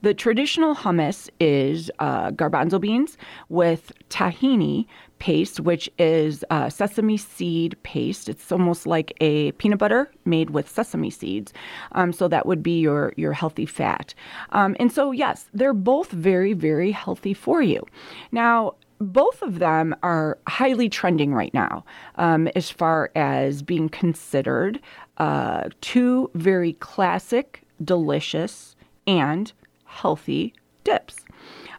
the 0.02 0.14
traditional 0.14 0.74
hummus 0.74 1.28
is 1.40 1.90
uh, 1.98 2.30
garbanzo 2.30 2.80
beans 2.80 3.18
with 3.48 3.92
tahini 4.08 4.86
paste, 5.18 5.60
which 5.60 5.90
is 5.98 6.44
uh, 6.50 6.68
sesame 6.68 7.16
seed 7.16 7.76
paste. 7.82 8.28
It's 8.28 8.52
almost 8.52 8.86
like 8.86 9.12
a 9.20 9.52
peanut 9.52 9.78
butter 9.78 10.10
made 10.24 10.50
with 10.50 10.68
sesame 10.68 11.10
seeds. 11.10 11.52
Um, 11.92 12.12
so 12.12 12.28
that 12.28 12.46
would 12.46 12.62
be 12.62 12.78
your 12.78 13.12
your 13.16 13.32
healthy 13.32 13.66
fat. 13.66 14.14
Um, 14.50 14.76
and 14.78 14.92
so 14.92 15.12
yes, 15.12 15.48
they're 15.54 15.72
both 15.72 16.10
very 16.10 16.52
very 16.52 16.90
healthy 16.90 17.34
for 17.34 17.62
you. 17.62 17.84
Now 18.32 18.74
both 19.00 19.42
of 19.42 19.58
them 19.58 19.94
are 20.02 20.38
highly 20.46 20.88
trending 20.88 21.34
right 21.34 21.52
now 21.52 21.84
um, 22.16 22.48
as 22.54 22.70
far 22.70 23.10
as 23.14 23.62
being 23.62 23.88
considered 23.88 24.80
uh, 25.18 25.68
two 25.80 26.30
very 26.34 26.74
classic, 26.74 27.62
delicious, 27.82 28.76
and 29.06 29.52
healthy 29.84 30.54
dips. 30.84 31.24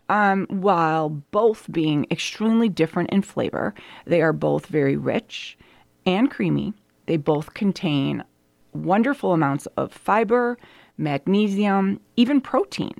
Um, 0.07 0.45
while 0.49 1.09
both 1.09 1.71
being 1.71 2.05
extremely 2.11 2.69
different 2.69 3.09
in 3.09 3.23
flavor, 3.23 3.73
they 4.05 4.21
are 4.21 4.33
both 4.33 4.67
very 4.67 4.95
rich 4.95 5.57
and 6.05 6.29
creamy. 6.29 6.73
They 7.07 7.17
both 7.17 7.53
contain 7.53 8.23
wonderful 8.73 9.33
amounts 9.33 9.65
of 9.77 9.91
fiber, 9.91 10.57
magnesium, 10.97 11.99
even 12.15 12.39
protein. 12.41 12.93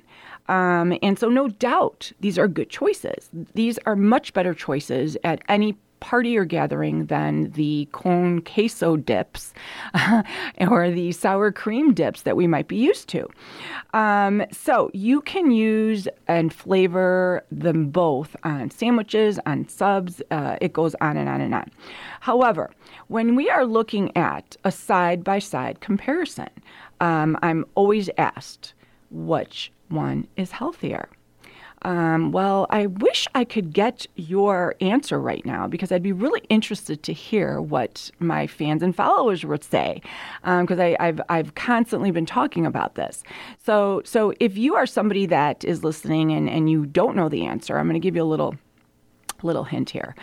Um, 0.48 0.96
and 1.02 1.18
so, 1.18 1.28
no 1.28 1.48
doubt, 1.48 2.12
these 2.20 2.38
are 2.38 2.48
good 2.48 2.70
choices. 2.70 3.30
These 3.54 3.78
are 3.86 3.96
much 3.96 4.32
better 4.32 4.54
choices 4.54 5.16
at 5.24 5.42
any 5.48 5.76
party 6.00 6.36
or 6.36 6.44
gathering 6.44 7.06
than 7.06 7.50
the 7.52 7.88
con 7.92 8.40
queso 8.40 8.96
dips 8.96 9.52
or 10.60 10.90
the 10.90 11.12
sour 11.12 11.50
cream 11.52 11.94
dips 11.94 12.22
that 12.22 12.36
we 12.36 12.46
might 12.46 12.68
be 12.68 12.76
used 12.76 13.08
to. 13.08 13.28
Um, 13.94 14.44
so 14.52 14.90
you 14.92 15.20
can 15.22 15.50
use 15.50 16.06
and 16.28 16.52
flavor 16.52 17.44
them 17.50 17.88
both 17.88 18.36
on 18.44 18.70
sandwiches, 18.70 19.38
on 19.46 19.68
subs. 19.68 20.22
Uh, 20.30 20.56
it 20.60 20.72
goes 20.72 20.94
on 21.00 21.16
and 21.16 21.28
on 21.28 21.40
and 21.40 21.54
on. 21.54 21.70
However, 22.20 22.70
when 23.08 23.36
we 23.36 23.48
are 23.50 23.64
looking 23.64 24.16
at 24.16 24.56
a 24.64 24.72
side 24.72 25.24
by 25.24 25.38
side 25.38 25.80
comparison, 25.80 26.50
um, 27.00 27.38
I'm 27.42 27.64
always 27.74 28.10
asked 28.18 28.74
which 29.10 29.72
one 29.88 30.26
is 30.36 30.52
healthier? 30.52 31.08
Um, 31.82 32.32
well, 32.32 32.66
I 32.70 32.86
wish 32.86 33.28
I 33.34 33.44
could 33.44 33.72
get 33.72 34.06
your 34.16 34.74
answer 34.80 35.20
right 35.20 35.44
now 35.44 35.68
because 35.68 35.92
I'd 35.92 36.02
be 36.02 36.12
really 36.12 36.42
interested 36.48 37.02
to 37.04 37.12
hear 37.12 37.60
what 37.60 38.10
my 38.18 38.46
fans 38.46 38.82
and 38.82 38.96
followers 38.96 39.44
would 39.44 39.62
say 39.62 40.00
because 40.42 40.80
um, 40.80 40.96
I've 40.98 41.20
I've 41.28 41.54
constantly 41.54 42.10
been 42.10 42.26
talking 42.26 42.66
about 42.66 42.94
this. 42.94 43.22
So 43.62 44.02
so 44.04 44.32
if 44.40 44.56
you 44.56 44.74
are 44.74 44.86
somebody 44.86 45.26
that 45.26 45.64
is 45.64 45.84
listening 45.84 46.32
and, 46.32 46.48
and 46.48 46.70
you 46.70 46.86
don't 46.86 47.14
know 47.14 47.28
the 47.28 47.44
answer, 47.44 47.78
I'm 47.78 47.86
going 47.86 47.94
to 47.94 48.00
give 48.00 48.16
you 48.16 48.22
a 48.22 48.24
little 48.24 48.56
little 49.42 49.64
hint 49.64 49.90
here. 49.90 50.16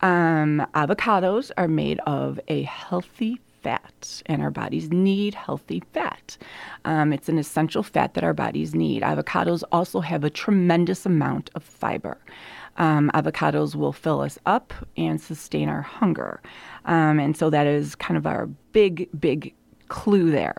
Um, 0.00 0.66
avocados 0.74 1.50
are 1.58 1.68
made 1.68 1.98
of 2.06 2.38
a 2.48 2.62
healthy 2.62 3.40
fat, 3.62 4.22
and 4.26 4.42
our 4.42 4.50
bodies 4.50 4.90
need 4.90 5.34
healthy 5.34 5.82
fat. 5.92 6.36
Um, 6.84 7.12
it's 7.12 7.28
an 7.28 7.38
essential 7.38 7.82
fat 7.82 8.14
that 8.14 8.24
our 8.24 8.34
bodies 8.34 8.74
need. 8.74 9.02
Avocados 9.02 9.62
also 9.72 10.00
have 10.00 10.24
a 10.24 10.30
tremendous 10.30 11.06
amount 11.06 11.50
of 11.54 11.62
fiber. 11.62 12.18
Um, 12.76 13.10
avocados 13.14 13.74
will 13.74 13.92
fill 13.92 14.20
us 14.20 14.38
up 14.46 14.72
and 14.96 15.20
sustain 15.20 15.68
our 15.68 15.82
hunger. 15.82 16.40
Um, 16.84 17.18
and 17.18 17.36
so 17.36 17.50
that 17.50 17.66
is 17.66 17.94
kind 17.94 18.16
of 18.16 18.26
our 18.26 18.46
big, 18.72 19.08
big 19.18 19.54
clue 19.90 20.30
there. 20.30 20.56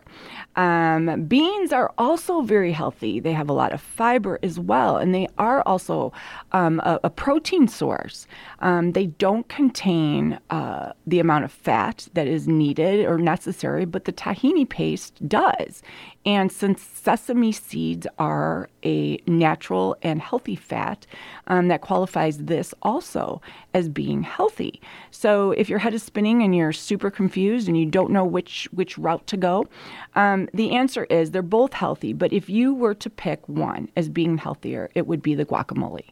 Um, 0.55 1.23
beans 1.25 1.71
are 1.71 1.91
also 1.97 2.41
very 2.41 2.73
healthy. 2.73 3.19
They 3.19 3.31
have 3.31 3.49
a 3.49 3.53
lot 3.53 3.71
of 3.71 3.81
fiber 3.81 4.37
as 4.43 4.59
well, 4.59 4.97
and 4.97 5.15
they 5.15 5.27
are 5.37 5.63
also 5.65 6.11
um, 6.51 6.81
a, 6.81 6.99
a, 7.05 7.09
protein 7.09 7.69
source. 7.69 8.27
Um, 8.59 8.91
they 8.91 9.07
don't 9.07 9.47
contain 9.47 10.37
uh, 10.49 10.91
the 11.07 11.19
amount 11.19 11.45
of 11.45 11.51
fat 11.53 12.09
that 12.13 12.27
is 12.27 12.49
needed 12.49 13.05
or 13.05 13.17
necessary, 13.17 13.85
but 13.85 14.03
the 14.03 14.11
tahini 14.11 14.67
paste 14.67 15.25
does. 15.27 15.81
And 16.25 16.51
since 16.51 16.81
sesame 16.81 17.51
seeds 17.51 18.05
are 18.19 18.69
a 18.83 19.17
natural 19.25 19.97
and 20.03 20.21
healthy 20.21 20.55
fat, 20.55 21.07
um, 21.47 21.67
that 21.69 21.81
qualifies 21.81 22.37
this 22.37 22.73
also 22.83 23.41
as 23.73 23.89
being 23.89 24.21
healthy. 24.21 24.81
So 25.09 25.51
if 25.51 25.67
your 25.67 25.79
head 25.79 25.95
is 25.95 26.03
spinning 26.03 26.43
and 26.43 26.55
you're 26.55 26.73
super 26.73 27.09
confused 27.09 27.67
and 27.67 27.77
you 27.77 27.87
don't 27.87 28.11
know 28.11 28.25
which 28.25 28.67
which 28.71 28.97
route 28.97 29.25
to 29.27 29.37
go, 29.37 29.67
um, 30.15 30.47
the 30.53 30.75
answer 30.75 31.05
is 31.05 31.31
they're 31.31 31.41
both 31.41 31.73
healthy. 31.73 32.13
But 32.13 32.33
if 32.33 32.49
you 32.49 32.73
were 32.73 32.93
to 32.95 33.09
pick 33.09 33.47
one 33.49 33.89
as 33.95 34.07
being 34.07 34.37
healthier, 34.37 34.91
it 34.93 35.07
would 35.07 35.23
be 35.23 35.33
the 35.33 35.45
guacamole. 35.45 36.05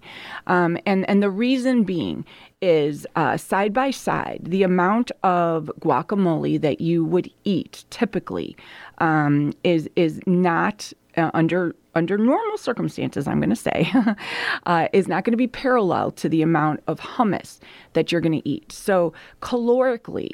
Um, 0.47 0.77
and 0.85 1.07
and 1.07 1.21
the 1.21 1.29
reason 1.29 1.83
being 1.83 2.25
is 2.61 3.07
uh, 3.15 3.37
side 3.37 3.73
by 3.73 3.89
side 3.89 4.41
the 4.43 4.63
amount 4.63 5.11
of 5.23 5.71
guacamole 5.79 6.59
that 6.59 6.81
you 6.81 7.05
would 7.05 7.31
eat 7.45 7.85
typically 7.89 8.55
um, 8.97 9.53
is 9.63 9.89
is 9.95 10.19
not 10.25 10.91
uh, 11.15 11.31
under 11.33 11.75
under 11.95 12.17
normal 12.17 12.57
circumstances, 12.57 13.27
I'm 13.27 13.39
going 13.39 13.49
to 13.49 13.55
say, 13.55 13.91
uh, 14.65 14.87
is 14.93 15.07
not 15.07 15.23
going 15.23 15.33
to 15.33 15.37
be 15.37 15.47
parallel 15.47 16.11
to 16.11 16.29
the 16.29 16.41
amount 16.41 16.81
of 16.87 16.99
hummus 16.99 17.59
that 17.93 18.11
you're 18.11 18.21
going 18.21 18.39
to 18.39 18.47
eat. 18.47 18.71
So 18.71 19.11
calorically, 19.41 20.29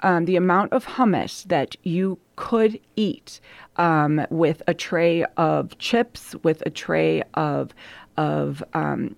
um, 0.00 0.26
the 0.26 0.36
amount 0.36 0.72
of 0.72 0.84
hummus 0.84 1.44
that 1.44 1.76
you 1.82 2.18
could 2.36 2.78
eat 2.94 3.40
um, 3.76 4.26
with 4.30 4.62
a 4.66 4.74
tray 4.74 5.24
of 5.36 5.76
chips, 5.78 6.34
with 6.42 6.62
a 6.66 6.70
tray 6.70 7.22
of 7.34 7.74
of 8.16 8.62
um, 8.74 9.14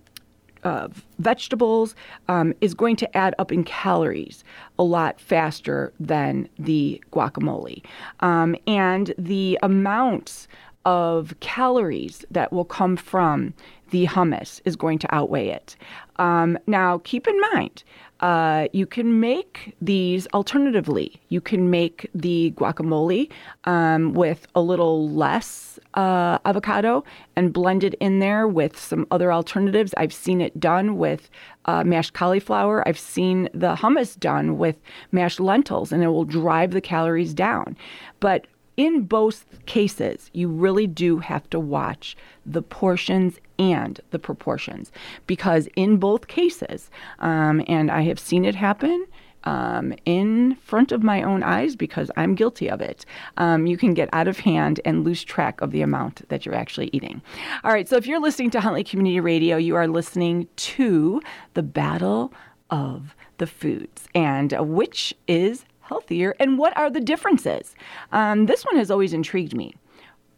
of 0.63 1.05
vegetables 1.19 1.95
um, 2.27 2.53
is 2.61 2.73
going 2.73 2.95
to 2.97 3.17
add 3.17 3.35
up 3.39 3.51
in 3.51 3.63
calories 3.63 4.43
a 4.79 4.83
lot 4.83 5.19
faster 5.19 5.93
than 5.99 6.49
the 6.57 7.01
guacamole. 7.11 7.83
Um, 8.19 8.55
and 8.67 9.13
the 9.17 9.57
amounts 9.61 10.47
of 10.85 11.33
calories 11.39 12.25
that 12.31 12.51
will 12.51 12.65
come 12.65 12.97
from 12.97 13.53
the 13.91 14.07
hummus 14.07 14.61
is 14.65 14.75
going 14.75 14.97
to 14.99 15.13
outweigh 15.13 15.49
it. 15.49 15.75
Um, 16.17 16.57
now, 16.65 17.01
keep 17.03 17.27
in 17.27 17.39
mind, 17.53 17.83
uh, 18.21 18.67
you 18.71 18.85
can 18.85 19.19
make 19.19 19.75
these 19.81 20.27
alternatively. 20.33 21.19
You 21.29 21.41
can 21.41 21.69
make 21.69 22.09
the 22.13 22.53
guacamole 22.55 23.29
um, 23.65 24.13
with 24.13 24.47
a 24.55 24.61
little 24.61 25.09
less 25.09 25.79
uh, 25.95 26.37
avocado 26.45 27.03
and 27.35 27.51
blend 27.51 27.83
it 27.83 27.95
in 27.95 28.19
there 28.19 28.47
with 28.47 28.79
some 28.79 29.07
other 29.11 29.33
alternatives. 29.33 29.93
I've 29.97 30.13
seen 30.13 30.39
it 30.39 30.59
done 30.59 30.97
with 30.97 31.29
uh, 31.65 31.83
mashed 31.83 32.13
cauliflower. 32.13 32.87
I've 32.87 32.99
seen 32.99 33.49
the 33.53 33.75
hummus 33.75 34.17
done 34.19 34.57
with 34.57 34.77
mashed 35.11 35.39
lentils, 35.39 35.91
and 35.91 36.03
it 36.03 36.07
will 36.07 36.25
drive 36.25 36.71
the 36.71 36.81
calories 36.81 37.33
down. 37.33 37.75
But 38.19 38.45
in 38.77 39.03
both 39.03 39.45
cases, 39.65 40.29
you 40.33 40.47
really 40.47 40.87
do 40.87 41.19
have 41.19 41.49
to 41.49 41.59
watch 41.59 42.15
the 42.45 42.61
portions 42.61 43.39
and 43.59 43.99
the 44.11 44.19
proportions 44.19 44.91
because 45.27 45.67
in 45.75 45.97
both 45.97 46.27
cases, 46.27 46.89
um, 47.19 47.63
and 47.67 47.91
I 47.91 48.01
have 48.01 48.19
seen 48.19 48.45
it 48.45 48.55
happen. 48.55 49.05
Um, 49.43 49.95
in 50.05 50.53
front 50.57 50.91
of 50.91 51.01
my 51.01 51.23
own 51.23 51.41
eyes 51.41 51.75
because 51.75 52.11
I'm 52.15 52.35
guilty 52.35 52.69
of 52.69 52.79
it. 52.79 53.07
Um, 53.37 53.65
you 53.65 53.75
can 53.75 53.95
get 53.95 54.07
out 54.13 54.27
of 54.27 54.37
hand 54.37 54.79
and 54.85 55.03
lose 55.03 55.23
track 55.23 55.59
of 55.61 55.71
the 55.71 55.81
amount 55.81 56.29
that 56.29 56.45
you're 56.45 56.53
actually 56.53 56.91
eating. 56.93 57.23
All 57.63 57.71
right, 57.71 57.89
so 57.89 57.95
if 57.95 58.05
you're 58.05 58.21
listening 58.21 58.51
to 58.51 58.61
Huntley 58.61 58.83
Community 58.83 59.19
Radio, 59.19 59.57
you 59.57 59.75
are 59.75 59.87
listening 59.87 60.47
to 60.57 61.23
the 61.55 61.63
Battle 61.63 62.31
of 62.69 63.15
the 63.39 63.47
Foods 63.47 64.07
and 64.13 64.51
which 64.59 65.11
is 65.27 65.65
healthier, 65.91 66.33
and 66.39 66.57
what 66.57 66.75
are 66.77 66.89
the 66.89 67.01
differences? 67.01 67.75
Um, 68.13 68.45
this 68.45 68.63
one 68.63 68.77
has 68.77 68.89
always 68.89 69.11
intrigued 69.11 69.53
me. 69.53 69.75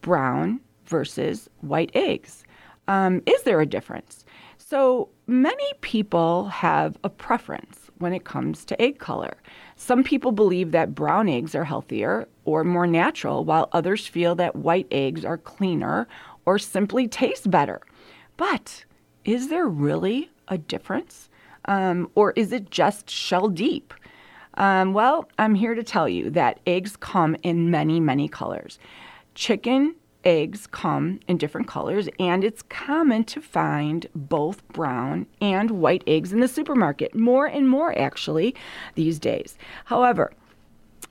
Brown 0.01 0.59
versus 0.87 1.47
white 1.61 1.91
eggs. 1.93 2.43
Um, 2.87 3.21
is 3.27 3.43
there 3.43 3.61
a 3.61 3.65
difference? 3.67 4.25
So 4.57 5.09
many 5.27 5.71
people 5.81 6.45
have 6.45 6.97
a 7.03 7.09
preference 7.09 7.91
when 7.99 8.13
it 8.13 8.25
comes 8.25 8.65
to 8.65 8.81
egg 8.81 8.97
color. 8.97 9.35
Some 9.75 10.03
people 10.03 10.31
believe 10.31 10.71
that 10.71 10.95
brown 10.95 11.29
eggs 11.29 11.53
are 11.53 11.63
healthier 11.63 12.27
or 12.45 12.63
more 12.63 12.87
natural, 12.87 13.45
while 13.45 13.69
others 13.71 14.07
feel 14.07 14.33
that 14.35 14.55
white 14.55 14.87
eggs 14.89 15.23
are 15.23 15.37
cleaner 15.37 16.07
or 16.45 16.57
simply 16.57 17.07
taste 17.07 17.51
better. 17.51 17.79
But 18.37 18.85
is 19.23 19.49
there 19.49 19.67
really 19.67 20.31
a 20.47 20.57
difference? 20.57 21.29
Um, 21.65 22.09
or 22.15 22.31
is 22.31 22.51
it 22.51 22.71
just 22.71 23.07
shell 23.07 23.49
deep? 23.49 23.93
Um, 24.55 24.93
well, 24.93 25.27
I'm 25.39 25.55
here 25.55 25.73
to 25.73 25.83
tell 25.83 26.07
you 26.07 26.29
that 26.31 26.59
eggs 26.67 26.95
come 26.95 27.35
in 27.43 27.71
many, 27.71 27.99
many 27.99 28.27
colors. 28.27 28.77
Chicken 29.35 29.95
eggs 30.23 30.67
come 30.67 31.19
in 31.27 31.37
different 31.37 31.67
colors, 31.67 32.07
and 32.19 32.43
it's 32.43 32.61
common 32.61 33.23
to 33.25 33.41
find 33.41 34.07
both 34.15 34.65
brown 34.69 35.25
and 35.41 35.71
white 35.71 36.03
eggs 36.07 36.31
in 36.31 36.39
the 36.39 36.47
supermarket, 36.47 37.15
more 37.15 37.45
and 37.45 37.67
more 37.67 37.97
actually 37.97 38.55
these 38.95 39.19
days. 39.19 39.57
However, 39.85 40.31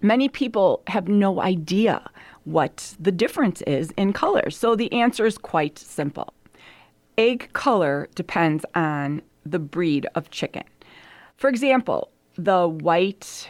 many 0.00 0.28
people 0.28 0.82
have 0.86 1.08
no 1.08 1.42
idea 1.42 2.08
what 2.44 2.96
the 2.98 3.12
difference 3.12 3.62
is 3.62 3.92
in 3.96 4.12
color, 4.12 4.50
So 4.50 4.74
the 4.74 4.92
answer 4.92 5.26
is 5.26 5.38
quite 5.38 5.78
simple. 5.78 6.32
Egg 7.16 7.50
color 7.52 8.08
depends 8.14 8.64
on 8.74 9.22
the 9.44 9.58
breed 9.58 10.06
of 10.14 10.30
chicken. 10.30 10.64
For 11.36 11.48
example, 11.48 12.10
the 12.36 12.68
white 12.68 13.48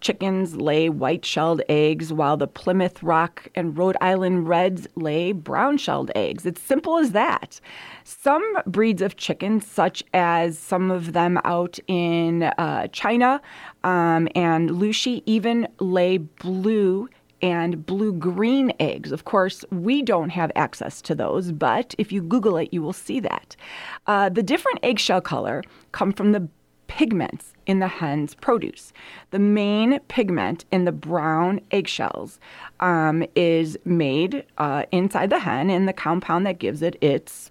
chickens 0.00 0.54
lay 0.56 0.90
white 0.90 1.24
shelled 1.24 1.62
eggs, 1.68 2.12
while 2.12 2.36
the 2.36 2.46
Plymouth 2.46 3.02
Rock 3.02 3.48
and 3.54 3.76
Rhode 3.76 3.96
Island 4.02 4.46
Reds 4.46 4.86
lay 4.96 5.32
brown 5.32 5.78
shelled 5.78 6.10
eggs. 6.14 6.44
It's 6.44 6.60
simple 6.60 6.98
as 6.98 7.12
that. 7.12 7.58
Some 8.04 8.44
breeds 8.66 9.00
of 9.00 9.16
chickens, 9.16 9.66
such 9.66 10.04
as 10.12 10.58
some 10.58 10.90
of 10.90 11.14
them 11.14 11.40
out 11.44 11.78
in 11.86 12.42
uh, 12.42 12.88
China 12.88 13.40
um, 13.82 14.28
and 14.34 14.68
Lushi, 14.70 15.22
even 15.24 15.66
lay 15.80 16.18
blue 16.18 17.08
and 17.40 17.84
blue 17.84 18.12
green 18.12 18.72
eggs. 18.80 19.10
Of 19.10 19.24
course, 19.24 19.64
we 19.70 20.02
don't 20.02 20.30
have 20.30 20.52
access 20.54 21.00
to 21.02 21.14
those, 21.14 21.50
but 21.50 21.94
if 21.98 22.12
you 22.12 22.22
Google 22.22 22.58
it, 22.58 22.68
you 22.72 22.82
will 22.82 22.92
see 22.92 23.20
that. 23.20 23.56
Uh, 24.06 24.28
the 24.28 24.42
different 24.42 24.80
eggshell 24.82 25.20
color 25.20 25.62
come 25.92 26.12
from 26.12 26.32
the 26.32 26.48
pigments 26.86 27.52
in 27.66 27.78
the 27.78 27.88
hen's 27.88 28.34
produce. 28.34 28.92
The 29.30 29.38
main 29.38 29.98
pigment 30.08 30.64
in 30.70 30.84
the 30.84 30.92
brown 30.92 31.60
eggshells 31.70 32.38
um, 32.80 33.24
is 33.34 33.76
made 33.84 34.44
uh, 34.58 34.84
inside 34.92 35.30
the 35.30 35.38
hen 35.38 35.70
in 35.70 35.86
the 35.86 35.92
compound 35.92 36.46
that 36.46 36.58
gives 36.58 36.82
it 36.82 36.96
its 37.02 37.50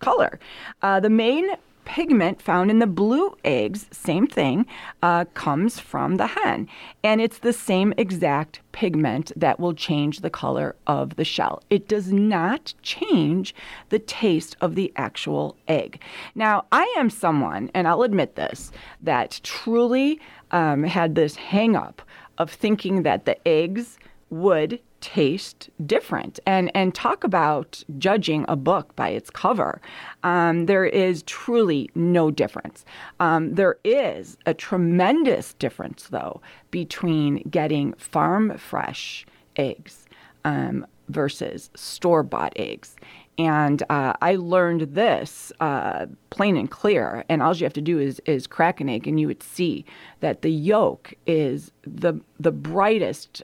color. 0.00 0.38
Uh, 0.82 1.00
the 1.00 1.10
main 1.10 1.50
pigment 1.88 2.42
found 2.42 2.70
in 2.70 2.80
the 2.80 2.86
blue 2.86 3.34
eggs, 3.44 3.86
same 3.90 4.26
thing, 4.26 4.66
uh, 5.02 5.24
comes 5.32 5.80
from 5.80 6.16
the 6.16 6.26
hen. 6.26 6.68
And 7.02 7.20
it's 7.20 7.38
the 7.38 7.52
same 7.52 7.94
exact 7.96 8.60
pigment 8.72 9.32
that 9.34 9.58
will 9.58 9.72
change 9.72 10.20
the 10.20 10.28
color 10.28 10.76
of 10.86 11.16
the 11.16 11.24
shell. 11.24 11.62
It 11.70 11.88
does 11.88 12.12
not 12.12 12.74
change 12.82 13.54
the 13.88 13.98
taste 13.98 14.54
of 14.60 14.74
the 14.74 14.92
actual 14.96 15.56
egg. 15.66 16.00
Now, 16.34 16.66
I 16.70 16.94
am 16.98 17.08
someone, 17.08 17.70
and 17.72 17.88
I'll 17.88 18.02
admit 18.02 18.36
this, 18.36 18.70
that 19.02 19.40
truly 19.42 20.20
um, 20.50 20.84
had 20.84 21.14
this 21.14 21.36
hang 21.36 21.74
up 21.74 22.02
of 22.36 22.50
thinking 22.50 23.02
that 23.02 23.24
the 23.24 23.48
eggs 23.48 23.98
would 24.28 24.78
taste 25.00 25.70
different. 25.86 26.40
And 26.46 26.70
and 26.74 26.94
talk 26.94 27.24
about 27.24 27.82
judging 27.98 28.44
a 28.48 28.56
book 28.56 28.94
by 28.96 29.10
its 29.10 29.30
cover. 29.30 29.80
Um, 30.22 30.66
there 30.66 30.86
is 30.86 31.22
truly 31.24 31.90
no 31.94 32.30
difference. 32.30 32.84
Um, 33.20 33.54
there 33.54 33.78
is 33.84 34.36
a 34.46 34.54
tremendous 34.54 35.54
difference 35.54 36.08
though 36.08 36.40
between 36.70 37.42
getting 37.50 37.92
farm 37.94 38.56
fresh 38.58 39.26
eggs 39.56 40.06
um, 40.44 40.86
versus 41.08 41.70
store 41.74 42.22
bought 42.22 42.52
eggs. 42.56 42.96
And 43.38 43.84
uh, 43.88 44.14
I 44.20 44.34
learned 44.34 44.94
this 44.94 45.52
uh, 45.60 46.06
plain 46.30 46.56
and 46.56 46.68
clear. 46.68 47.24
And 47.28 47.40
all 47.40 47.54
you 47.54 47.64
have 47.64 47.72
to 47.74 47.80
do 47.80 48.00
is, 48.00 48.20
is 48.26 48.48
crack 48.48 48.80
an 48.80 48.88
egg, 48.88 49.06
and 49.06 49.20
you 49.20 49.28
would 49.28 49.44
see 49.44 49.84
that 50.20 50.42
the 50.42 50.50
yolk 50.50 51.14
is 51.26 51.70
the 51.82 52.20
the 52.40 52.50
brightest 52.52 53.42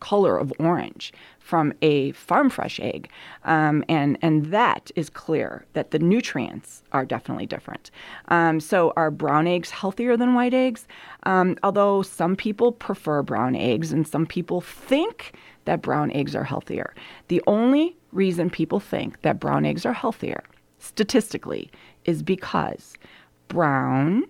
color 0.00 0.38
of 0.38 0.52
orange 0.58 1.12
from 1.38 1.72
a 1.80 2.12
farm 2.12 2.50
fresh 2.50 2.80
egg. 2.80 3.08
Um, 3.44 3.84
and, 3.88 4.18
and 4.22 4.46
that 4.46 4.90
is 4.96 5.08
clear 5.08 5.64
that 5.74 5.90
the 5.92 5.98
nutrients 5.98 6.82
are 6.92 7.04
definitely 7.04 7.46
different. 7.46 7.90
Um, 8.28 8.60
so, 8.60 8.92
are 8.96 9.10
brown 9.10 9.46
eggs 9.46 9.70
healthier 9.70 10.16
than 10.16 10.34
white 10.34 10.54
eggs? 10.54 10.86
Um, 11.22 11.56
although 11.62 12.02
some 12.02 12.36
people 12.36 12.72
prefer 12.72 13.22
brown 13.22 13.54
eggs 13.54 13.92
and 13.92 14.06
some 14.06 14.26
people 14.26 14.60
think 14.60 15.34
that 15.66 15.82
brown 15.82 16.10
eggs 16.12 16.34
are 16.34 16.44
healthier. 16.44 16.94
The 17.28 17.42
only 17.46 17.96
reason 18.12 18.50
people 18.50 18.80
think 18.80 19.20
that 19.22 19.38
brown 19.38 19.64
eggs 19.64 19.84
are 19.84 19.92
healthier, 19.92 20.42
statistically, 20.78 21.70
is 22.04 22.22
because 22.22 22.94
brown 23.48 24.24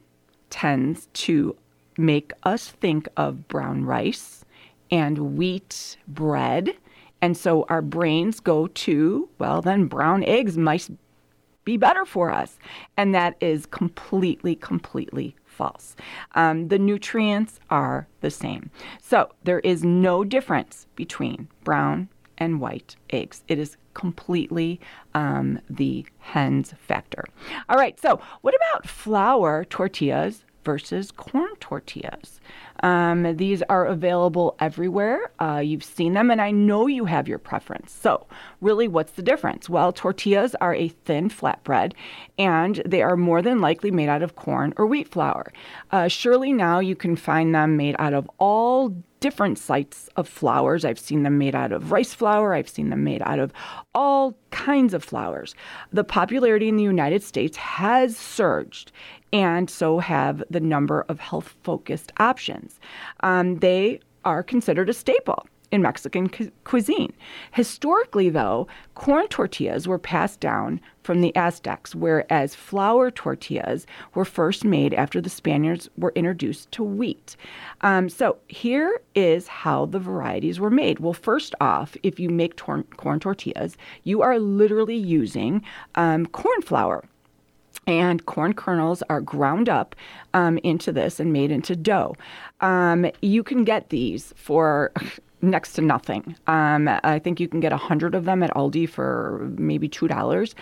tends 0.51 1.07
to 1.13 1.57
make 1.99 2.33
us 2.43 2.69
think 2.69 3.09
of 3.17 3.47
brown 3.49 3.85
rice 3.85 4.45
and 4.91 5.37
wheat 5.37 5.97
bread. 6.09 6.71
And 7.21 7.37
so 7.37 7.65
our 7.69 7.83
brains 7.83 8.41
go 8.41 8.67
to, 8.67 9.29
well, 9.39 9.63
then 9.63 9.87
brown 9.87 10.23
eggs 10.25 10.57
might 10.59 10.89
be 11.65 11.77
better 11.77 12.05
for 12.05 12.31
us. 12.31 12.59
And 12.97 13.15
that 13.15 13.37
is 13.41 13.67
completely, 13.67 14.55
completely 14.55 15.35
false. 15.45 15.97
Um, 16.35 16.69
the 16.69 16.79
nutrients 16.79 17.59
are 17.71 18.07
the 18.21 18.31
same. 18.31 18.71
So 19.03 19.31
there 19.45 19.61
is 19.61 19.83
no 19.83 20.23
difference 20.23 20.87
between 20.95 21.49
brown 21.65 22.09
and 22.39 22.61
white 22.61 22.97
eggs. 23.11 23.43
It 23.49 23.59
is 23.59 23.77
completely 23.95 24.79
um, 25.15 25.59
the 25.71 26.05
hen's 26.19 26.75
factor. 26.79 27.25
All 27.69 27.79
right, 27.79 27.99
so 27.99 28.21
what 28.43 28.55
about 28.55 28.87
flour 28.87 29.65
tortillas 29.65 30.45
versus 30.67 31.13
corn 31.13 31.55
tortillas? 31.61 32.41
Um, 32.83 33.37
these 33.37 33.63
are 33.71 33.87
available 33.87 34.57
everywhere. 34.61 35.31
Uh, 35.41 35.63
you've 35.65 35.85
seen 35.85 36.13
them, 36.13 36.31
and 36.31 36.43
I 36.43 36.51
know 36.51 36.89
you 36.89 37.05
have 37.07 37.29
your 37.29 37.39
preference. 37.39 37.93
So, 37.93 38.27
really, 38.61 38.89
what's 38.89 39.13
the 39.13 39.23
difference? 39.23 39.71
Well, 39.71 39.93
tortillas 39.93 40.55
are 40.57 40.75
a 40.75 40.89
thin 40.89 41.31
flatbread, 41.31 41.93
and 42.37 42.83
they 42.85 43.01
are 43.01 43.17
more 43.17 43.41
than 43.41 43.61
likely 43.61 43.91
made 43.91 44.09
out 44.09 44.23
of 44.23 44.35
corn 44.35 44.75
or 44.77 44.87
wheat 44.87 45.09
flour. 45.09 45.53
Uh, 45.93 46.09
surely 46.09 46.53
now 46.53 46.81
you 46.81 46.97
can 46.97 47.17
find 47.17 47.55
them 47.55 47.77
made 47.77 47.97
out 47.99 48.13
of 48.13 48.29
all 48.39 48.93
different 49.21 49.59
sites 49.59 50.09
of 50.17 50.29
flours. 50.29 50.85
I've 50.85 50.99
seen 50.99 51.23
them 51.23 51.39
made 51.39 51.55
out 51.55 51.73
of 51.73 51.91
rice 51.91 52.13
flour, 52.13 52.55
I've 52.55 52.69
seen 52.69 52.91
them 52.91 53.03
made 53.05 53.23
out 53.23 53.39
of 53.39 53.53
all 53.95 54.37
kinds 54.51 54.95
of 54.95 55.03
flours. 55.03 55.55
The 55.93 56.05
popularity 56.05 56.69
in 56.69 56.77
the 56.77 56.83
United 56.83 57.23
States 57.23 57.57
has 57.57 58.17
surged, 58.17 58.93
and 59.37 59.69
so 59.69 59.99
have 59.99 60.43
the 60.49 60.61
number 60.61 61.05
of 61.11 61.21
health 61.21 61.57
focused 61.63 62.11
options. 62.17 62.81
Um, 63.21 63.59
they 63.59 64.01
are 64.25 64.43
considered 64.43 64.89
a 64.89 64.95
staple 64.95 65.47
in 65.71 65.83
Mexican 65.83 66.31
cu- 66.31 66.51
cuisine. 66.65 67.13
Historically, 67.53 68.31
though, 68.31 68.67
corn 68.95 69.29
tortillas 69.29 69.87
were 69.87 69.99
passed 69.99 70.41
down 70.41 70.81
from 71.03 71.21
the 71.21 71.37
Aztecs, 71.37 71.95
whereas 71.95 72.55
flour 72.55 73.11
tortillas 73.11 73.87
were 74.15 74.25
first 74.25 74.65
made 74.65 74.95
after 74.95 75.21
the 75.21 75.29
Spaniards 75.29 75.91
were 75.99 76.13
introduced 76.15 76.73
to 76.73 76.83
wheat. 76.83 77.37
Um, 77.83 78.09
so 78.09 78.39
here 78.49 79.03
is 79.15 79.49
how 79.49 79.85
the 79.85 79.99
varieties 79.99 80.59
were 80.59 80.71
made. 80.71 81.01
Well, 81.01 81.13
first 81.13 81.55
off, 81.61 81.95
if 82.03 82.19
you 82.19 82.31
make 82.31 82.57
tor- 82.57 82.87
corn 82.97 83.21
tortillas, 83.21 83.77
you 84.05 84.23
are 84.23 84.39
literally 84.39 84.97
using 84.97 85.63
um, 85.95 86.25
corn 86.25 86.63
flour 86.63 87.05
and 87.87 88.25
corn 88.27 88.53
kernels 88.53 89.03
are 89.09 89.21
ground 89.21 89.69
up 89.69 89.95
um, 90.35 90.59
into 90.59 90.93
this 90.93 91.21
and 91.21 91.33
made 91.33 91.51
into 91.51 91.77
dough. 91.77 92.17
Um, 92.61 93.07
you 93.23 93.43
can 93.43 93.65
get 93.65 93.91
these 93.91 94.33
for 94.37 94.93
next 95.43 95.75
to 95.75 95.83
nothing. 95.83 96.37
Um, 96.47 96.89
I 96.89 97.19
think 97.19 97.41
you 97.41 97.49
can 97.49 97.61
get 97.61 97.73
a 97.73 97.77
hundred 97.77 98.15
of 98.15 98.25
them 98.25 98.43
at 98.43 98.51
Aldi 98.55 98.89
for 98.89 99.49
maybe 99.59 99.89
two 99.89 100.09
dollars. 100.09 100.55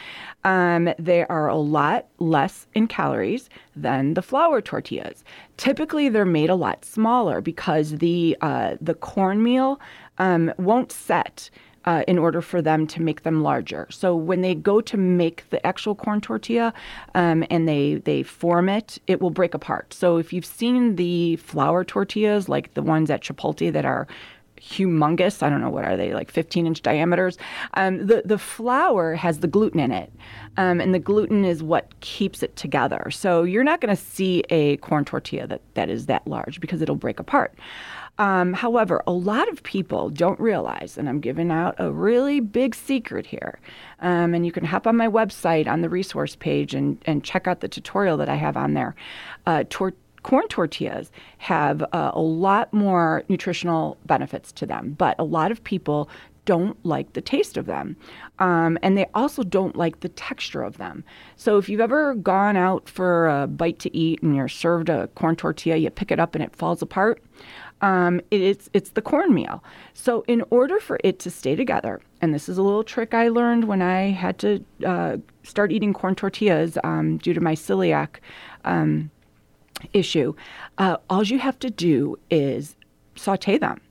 Um, 0.45 0.91
they 0.99 1.25
are 1.27 1.49
a 1.49 1.57
lot 1.57 2.07
less 2.19 2.67
in 2.75 2.87
calories 2.87 3.49
than 3.77 4.15
the 4.15 4.23
flour 4.23 4.61
tortillas. 4.61 5.25
Typically, 5.57 6.09
they're 6.09 6.25
made 6.25 6.51
a 6.51 6.55
lot 6.55 6.85
smaller 6.85 7.41
because 7.41 7.99
the 7.99 8.37
uh, 8.41 8.77
the 8.81 8.95
cornmeal 8.95 9.81
um, 10.19 10.53
won't 10.59 10.93
set 10.93 11.51
uh, 11.85 12.03
in 12.09 12.19
order 12.19 12.41
for 12.41 12.63
them 12.63 12.87
to 12.89 13.03
make 13.03 13.23
them 13.23 13.43
larger. 13.43 13.87
So 13.91 14.17
when 14.17 14.41
they 14.41 14.55
go 14.55 14.81
to 14.81 14.97
make 14.97 15.49
the 15.51 15.65
actual 15.67 15.95
corn 15.95 16.21
tortilla 16.21 16.73
um, 17.15 17.45
and 17.51 17.69
they 17.69 17.97
they 17.97 18.23
form 18.23 18.69
it, 18.69 18.99
it 19.07 19.21
will 19.21 19.31
break 19.31 19.55
apart. 19.55 19.93
So 19.93 20.17
if 20.17 20.33
you've 20.33 20.47
seen 20.47 20.97
the 20.97 21.37
flour 21.37 21.85
tortillas, 21.85 22.49
like 22.49 22.75
the 22.75 22.83
ones 22.83 23.11
at 23.11 23.23
Chipotle 23.23 23.73
that 23.73 23.85
are 23.85 24.07
humongous. 24.61 25.43
I 25.43 25.51
don't 25.51 25.61
know 25.61 25.71
what 25.71 25.85
are 25.85 25.97
they 25.97 26.15
like 26.15 26.31
15 26.31 26.67
inch 26.67 26.83
diameters. 26.83 27.37
Um, 27.75 28.07
the 28.07 28.23
the 28.25 28.39
flour 28.39 29.15
has 29.15 29.41
the 29.41 29.47
gluten 29.47 29.81
in 29.81 29.93
it, 29.93 30.13
um, 30.57 30.81
and 30.81 30.95
the 30.95 30.99
gluten 30.99 31.45
is 31.45 31.63
what 31.63 32.01
keeps 32.01 32.43
it 32.43 32.57
together. 32.57 33.11
So 33.11 33.43
you're 33.43 33.65
not 33.65 33.81
going 33.81 33.95
to 33.95 34.03
see 34.03 34.43
a 34.51 34.77
corn 34.79 35.05
tortilla 35.05 35.47
that 35.49 35.61
that 35.75 35.91
is 35.91 36.07
that 36.07 36.27
large 36.27 36.61
because 36.61 36.81
it'll 36.81 36.97
break 36.97 37.21
apart. 37.21 37.55
Um, 38.19 38.53
however, 38.53 39.03
a 39.07 39.13
lot 39.13 39.49
of 39.49 39.63
people 39.63 40.09
don't 40.09 40.39
realize, 40.39 40.97
and 40.97 41.09
I'm 41.09 41.21
giving 41.21 41.51
out 41.51 41.75
a 41.79 41.91
really 41.91 42.41
big 42.41 42.75
secret 42.75 43.27
here. 43.27 43.59
Um, 44.01 44.35
and 44.35 44.47
you 44.47 44.53
can 44.53 44.65
hop 44.65 44.87
on 44.87 44.97
my 44.97 45.09
website 45.09 45.67
on 45.67 45.81
the 45.81 45.89
resource 45.89 46.37
page 46.37 46.75
and, 46.75 47.03
and 47.07 47.25
check 47.25 47.49
out 47.49 47.61
the 47.61 47.69
tutorial 47.69 48.17
that 48.19 48.29
I 48.29 48.37
have 48.37 48.57
on 48.57 48.75
there. 48.75 48.95
Uh, 49.47 49.65
tor- 49.69 49.95
corn 50.23 50.47
tortillas 50.49 51.11
have 51.39 51.83
uh, 51.93 52.13
a 52.15 52.21
lot 52.21 52.73
more 52.73 53.25
nutritional 53.29 53.97
benefits 54.07 54.53
to 54.53 54.67
them, 54.67 54.95
but 54.97 55.17
a 55.19 55.25
lot 55.25 55.51
of 55.51 55.65
people 55.65 56.09
don't 56.45 56.77
like 56.85 57.15
the 57.15 57.21
taste 57.21 57.57
of 57.57 57.67
them. 57.67 57.97
Um, 58.39 58.79
and 58.83 58.99
they 58.99 59.07
also 59.15 59.43
don't 59.43 59.77
like 59.77 60.01
the 60.01 60.09
texture 60.11 60.63
of 60.63 60.77
them. 60.77 61.03
So 61.37 61.57
if 61.59 61.69
you've 61.69 61.81
ever 61.81 62.15
gone 62.15 62.57
out 62.57 62.89
for 62.89 63.29
a 63.29 63.47
bite 63.47 63.79
to 63.81 63.97
eat 63.97 64.23
and 64.23 64.37
you're 64.37 64.49
served 64.49 64.89
a 64.89 65.09
corn 65.09 65.37
tortilla, 65.37 65.77
you 65.77 65.91
pick 65.91 66.11
it 66.11 66.21
up 66.21 66.35
and 66.35 66.45
it 66.45 66.55
falls 66.55 66.83
apart 66.83 67.23
um, 67.85 68.19
it 68.31 68.41
is 68.41 68.71
it's 68.73 68.91
the 68.91 69.03
cornmeal. 69.03 69.63
So 69.93 70.25
in 70.27 70.43
order 70.49 70.81
for 70.81 70.99
it 71.05 71.19
to 71.21 71.31
stay 71.31 71.55
together, 71.55 72.01
and 72.23 72.33
this 72.33 72.49
is 72.49 72.57
a 72.57 72.63
little 72.63 72.83
trick 72.83 73.13
I 73.13 73.29
learned 73.29 73.65
when 73.65 73.83
I 73.83 74.11
had 74.11 74.39
to 74.39 74.65
uh, 74.87 75.19
start 75.43 75.71
eating 75.71 75.93
corn 75.93 76.15
tortillas 76.15 76.79
um, 76.83 77.19
due 77.19 77.35
to 77.35 77.43
my 77.43 77.55
celiac 77.55 78.17
um, 78.65 79.11
issue. 79.93 80.35
Uh, 80.79 80.97
all 81.11 81.23
you 81.25 81.39
have 81.39 81.59
to 81.59 81.69
do 81.69 82.19
is 82.31 82.75
saute 83.17 83.59
them. 83.59 83.83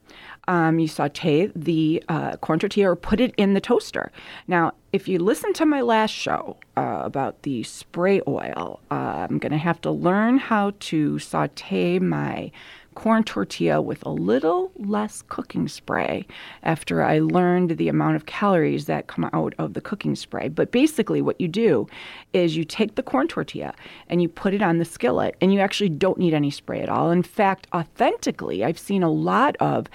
Um, 0.46 0.78
you 0.78 0.88
saute 0.88 1.50
the 1.54 2.02
uh, 2.08 2.36
corn 2.36 2.58
tortilla 2.58 2.90
or 2.90 2.96
put 2.96 3.20
it 3.20 3.32
in 3.36 3.54
the 3.54 3.60
toaster. 3.60 4.12
Now, 4.46 4.72
if 4.92 5.08
you 5.08 5.18
listen 5.18 5.52
to 5.54 5.64
my 5.64 5.80
last 5.80 6.10
show 6.10 6.58
uh, 6.76 7.00
about 7.02 7.42
the 7.42 7.62
spray 7.62 8.20
oil, 8.28 8.80
uh, 8.90 9.26
I'm 9.28 9.38
going 9.38 9.52
to 9.52 9.58
have 9.58 9.80
to 9.82 9.90
learn 9.90 10.38
how 10.38 10.72
to 10.80 11.18
saute 11.18 11.98
my 11.98 12.50
corn 12.94 13.24
tortilla 13.24 13.80
with 13.80 14.04
a 14.06 14.10
little 14.10 14.70
less 14.76 15.22
cooking 15.28 15.68
spray 15.68 16.26
after 16.62 17.02
I 17.02 17.18
learned 17.18 17.76
the 17.76 17.88
amount 17.88 18.16
of 18.16 18.26
calories 18.26 18.86
that 18.86 19.06
come 19.06 19.28
out 19.32 19.54
of 19.58 19.74
the 19.74 19.80
cooking 19.80 20.14
spray. 20.14 20.48
But 20.48 20.70
basically, 20.70 21.22
what 21.22 21.40
you 21.40 21.48
do 21.48 21.86
is 22.32 22.56
you 22.56 22.64
take 22.64 22.94
the 22.94 23.02
corn 23.02 23.28
tortilla 23.28 23.74
and 24.08 24.22
you 24.22 24.28
put 24.28 24.54
it 24.54 24.62
on 24.62 24.78
the 24.78 24.84
skillet, 24.84 25.36
and 25.40 25.52
you 25.52 25.60
actually 25.60 25.88
don't 25.88 26.18
need 26.18 26.34
any 26.34 26.50
spray 26.50 26.80
at 26.80 26.88
all. 26.88 27.10
In 27.10 27.22
fact, 27.22 27.66
authentically, 27.74 28.64
I've 28.64 28.78
seen 28.78 29.02
a 29.02 29.10
lot 29.10 29.56
of 29.60 29.86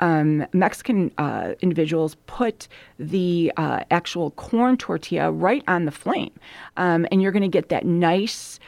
um, 0.00 0.46
Mexican 0.52 1.10
uh, 1.18 1.54
individuals 1.60 2.16
put 2.26 2.68
the 2.98 3.52
uh, 3.56 3.80
actual 3.90 4.30
corn 4.32 4.76
tortilla 4.76 5.30
right 5.30 5.62
on 5.68 5.84
the 5.84 5.92
flame, 5.92 6.32
um, 6.76 7.06
and 7.10 7.22
you're 7.22 7.32
going 7.32 7.42
to 7.42 7.48
get 7.48 7.68
that 7.68 7.86
nice 7.86 8.58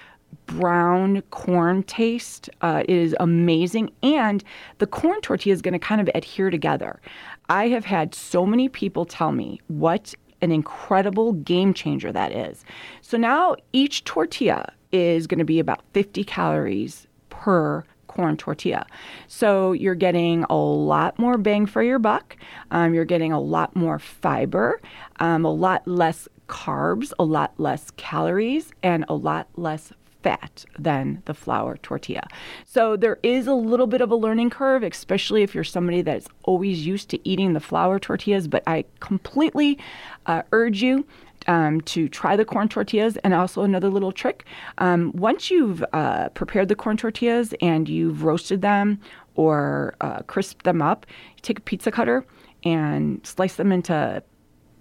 brown 0.46 1.22
corn 1.30 1.82
taste. 1.84 2.50
Uh, 2.60 2.82
it 2.88 2.94
is 2.94 3.14
amazing. 3.20 3.90
And 4.02 4.42
the 4.78 4.86
corn 4.86 5.20
tortilla 5.20 5.54
is 5.54 5.62
going 5.62 5.72
to 5.72 5.78
kind 5.78 6.00
of 6.00 6.10
adhere 6.14 6.50
together. 6.50 7.00
I 7.48 7.68
have 7.68 7.84
had 7.84 8.14
so 8.14 8.46
many 8.46 8.68
people 8.68 9.04
tell 9.04 9.32
me 9.32 9.60
what 9.68 10.14
an 10.42 10.52
incredible 10.52 11.32
game 11.34 11.74
changer 11.74 12.12
that 12.12 12.32
is. 12.32 12.64
So 13.02 13.16
now 13.16 13.56
each 13.72 14.04
tortilla 14.04 14.72
is 14.92 15.26
going 15.26 15.38
to 15.38 15.44
be 15.44 15.58
about 15.58 15.82
50 15.92 16.24
calories 16.24 17.06
per 17.28 17.84
corn 18.10 18.36
tortilla. 18.36 18.86
So 19.28 19.72
you're 19.72 19.94
getting 19.94 20.44
a 20.50 20.56
lot 20.56 21.18
more 21.18 21.38
bang 21.38 21.66
for 21.66 21.82
your 21.82 22.00
buck. 22.00 22.36
Um, 22.72 22.92
you're 22.92 23.04
getting 23.04 23.32
a 23.32 23.40
lot 23.40 23.76
more 23.76 24.00
fiber, 24.00 24.80
um, 25.20 25.44
a 25.44 25.52
lot 25.52 25.86
less 25.86 26.28
carbs, 26.48 27.12
a 27.20 27.24
lot 27.24 27.52
less 27.58 27.92
calories, 27.92 28.72
and 28.82 29.04
a 29.08 29.14
lot 29.14 29.46
less 29.56 29.92
fat 30.22 30.64
than 30.78 31.22
the 31.24 31.34
flour 31.34 31.76
tortilla. 31.78 32.26
So 32.64 32.96
there 32.96 33.18
is 33.22 33.46
a 33.46 33.54
little 33.54 33.86
bit 33.86 34.00
of 34.00 34.10
a 34.10 34.16
learning 34.16 34.50
curve, 34.50 34.82
especially 34.82 35.42
if 35.42 35.54
you're 35.54 35.64
somebody 35.64 36.02
that's 36.02 36.28
always 36.44 36.86
used 36.86 37.08
to 37.10 37.28
eating 37.28 37.52
the 37.52 37.60
flour 37.60 37.98
tortillas. 37.98 38.48
But 38.48 38.62
I 38.66 38.84
completely 39.00 39.78
uh, 40.26 40.42
urge 40.52 40.82
you 40.82 41.06
um, 41.46 41.80
to 41.82 42.08
try 42.08 42.36
the 42.36 42.44
corn 42.44 42.68
tortillas. 42.68 43.16
And 43.18 43.34
also, 43.34 43.62
another 43.62 43.88
little 43.88 44.12
trick 44.12 44.44
um, 44.78 45.12
once 45.14 45.50
you've 45.50 45.84
uh, 45.92 46.28
prepared 46.30 46.68
the 46.68 46.76
corn 46.76 46.96
tortillas 46.96 47.54
and 47.60 47.88
you've 47.88 48.24
roasted 48.24 48.62
them 48.62 49.00
or 49.34 49.94
uh, 50.00 50.20
crisped 50.22 50.64
them 50.64 50.82
up, 50.82 51.06
you 51.36 51.42
take 51.42 51.58
a 51.58 51.62
pizza 51.62 51.90
cutter 51.90 52.26
and 52.64 53.24
slice 53.26 53.56
them 53.56 53.72
into 53.72 54.22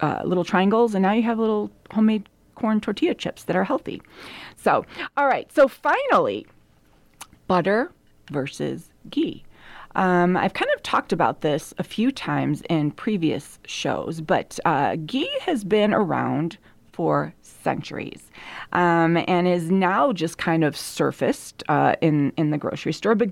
uh, 0.02 0.22
little 0.26 0.44
triangles, 0.44 0.96
and 0.96 1.04
now 1.04 1.14
you 1.14 1.24
have 1.24 1.40
little 1.40 1.72
homemade 1.92 2.28
corn 2.60 2.82
tortilla 2.82 3.14
chips 3.14 3.44
that 3.44 3.56
are 3.56 3.64
healthy. 3.64 4.02
So, 4.58 4.86
all 5.18 5.28
right. 5.28 5.52
So, 5.52 5.68
finally, 5.68 6.46
butter 7.48 7.92
versus 8.32 8.92
ghee. 9.10 9.44
Um, 9.96 10.38
I've 10.38 10.54
kind 10.54 10.70
of 10.76 10.84
talked 10.84 11.12
about 11.12 11.42
this 11.42 11.74
a 11.78 11.84
few 11.84 12.12
times 12.12 12.62
in 12.70 12.92
previous 12.92 13.60
shows, 13.66 14.22
but 14.22 14.60
uh, 14.66 14.98
ghee 15.06 15.30
has 15.42 15.64
been 15.64 15.94
around 15.94 16.58
for 16.94 17.34
centuries 17.42 18.30
um, 18.74 19.18
and 19.28 19.48
is 19.48 19.72
now 19.72 20.12
just 20.12 20.38
kind 20.38 20.64
of 20.64 20.76
surfaced 20.78 21.64
uh, 21.70 21.96
in 22.02 22.34
in 22.38 22.52
the 22.52 22.58
grocery 22.58 22.94
store. 22.94 23.16
But 23.16 23.30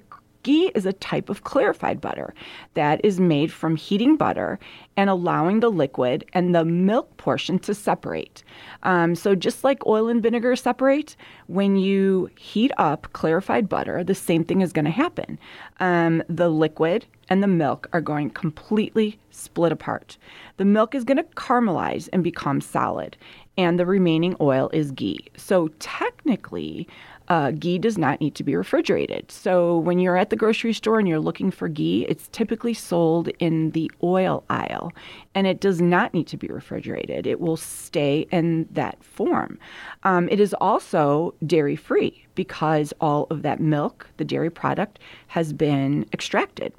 ghee 0.48 0.72
is 0.76 0.86
a 0.86 0.94
type 0.94 1.28
of 1.30 1.44
clarified 1.44 2.00
butter 2.00 2.34
that 2.74 3.04
is 3.04 3.20
made 3.20 3.52
from 3.52 3.76
heating 3.76 4.16
butter 4.16 4.58
and 4.96 5.10
allowing 5.10 5.60
the 5.60 5.70
liquid 5.70 6.24
and 6.32 6.56
the 6.56 6.64
milk 6.64 7.18
portion 7.18 7.60
to 7.60 7.76
separate. 7.76 8.46
Um, 8.84 9.14
so, 9.14 9.36
just 9.36 9.66
like 9.66 9.86
oil 9.86 10.08
and 10.08 10.24
vinegar 10.24 10.56
separate, 10.56 11.18
when 11.48 11.76
you 11.76 12.30
heat 12.38 12.72
up 12.78 13.12
clarified 13.12 13.68
butter, 13.68 14.06
the 14.06 14.16
same 14.16 14.46
thing 14.46 14.62
is 14.62 14.72
going 14.72 14.86
to 14.86 14.92
happen. 14.92 15.38
Um, 15.82 16.24
the 16.30 16.48
liquid 16.50 17.06
and 17.28 17.44
the 17.44 17.48
milk 17.48 17.90
are 17.92 18.00
going 18.00 18.30
completely 18.30 19.20
split 19.32 19.74
apart. 19.74 20.18
The 20.56 20.66
milk 20.66 20.96
is 20.96 21.04
going 21.04 21.18
to 21.18 21.24
caramelize 21.24 22.08
and 22.14 22.24
become 22.24 22.62
solid, 22.62 23.18
and 23.58 23.78
the 23.78 23.86
remaining 23.86 24.38
oil 24.40 24.70
is 24.72 24.92
ghee. 24.92 25.28
So, 25.36 25.68
technically, 25.80 26.88
uh, 27.30 27.52
ghee 27.52 27.78
does 27.78 27.98
not 27.98 28.22
need 28.22 28.36
to 28.36 28.44
be 28.44 28.56
refrigerated. 28.56 29.32
So 29.32 29.78
when 29.78 30.00
you're 30.00 30.18
at 30.18 30.30
the 30.30 30.36
grocery 30.36 30.74
store 30.74 31.00
and 31.00 31.08
you're 31.08 31.20
looking 31.20 31.52
for 31.52 31.68
ghee, 31.68 32.06
it's 32.08 32.30
typically 32.30 32.74
sold 32.74 33.28
in 33.40 33.72
the 33.72 33.92
oil 34.02 34.44
aisle 34.50 34.94
and 35.36 35.46
it 35.46 35.60
does 35.60 35.82
not 35.82 36.14
need 36.14 36.28
to 36.28 36.38
be 36.38 36.48
refrigerated. 36.48 37.28
It 37.28 37.40
will 37.40 37.58
stay 37.58 38.28
in 38.32 38.68
that 38.72 39.04
form. 39.04 39.60
Um, 40.04 40.30
it 40.30 40.40
is 40.40 40.54
also 40.62 41.34
dairy 41.46 41.76
free 41.76 42.26
because 42.36 42.94
all 43.02 43.28
of 43.30 43.42
that 43.42 43.60
milk, 43.60 44.08
the 44.18 44.26
dairy 44.26 44.50
product, 44.50 45.00
has 45.28 45.52
been 45.52 46.06
extracted. 46.14 46.74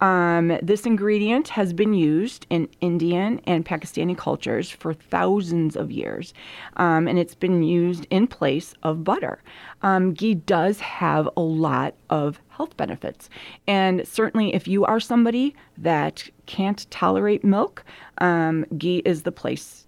Um, 0.00 0.58
this 0.62 0.86
ingredient 0.86 1.48
has 1.48 1.72
been 1.72 1.94
used 1.94 2.46
in 2.50 2.68
Indian 2.80 3.40
and 3.46 3.64
Pakistani 3.64 4.16
cultures 4.16 4.70
for 4.70 4.92
thousands 4.92 5.76
of 5.76 5.90
years, 5.90 6.34
um, 6.76 7.08
and 7.08 7.18
it's 7.18 7.34
been 7.34 7.62
used 7.62 8.06
in 8.10 8.26
place 8.26 8.74
of 8.82 9.04
butter. 9.04 9.42
Um, 9.82 10.12
ghee 10.12 10.34
does 10.34 10.80
have 10.80 11.28
a 11.36 11.40
lot 11.40 11.94
of 12.10 12.40
health 12.48 12.76
benefits, 12.76 13.30
and 13.66 14.06
certainly 14.06 14.54
if 14.54 14.68
you 14.68 14.84
are 14.84 15.00
somebody 15.00 15.54
that 15.78 16.28
can't 16.46 16.90
tolerate 16.90 17.44
milk, 17.44 17.84
um, 18.18 18.66
ghee 18.76 19.02
is 19.04 19.22
the 19.22 19.32
place 19.32 19.86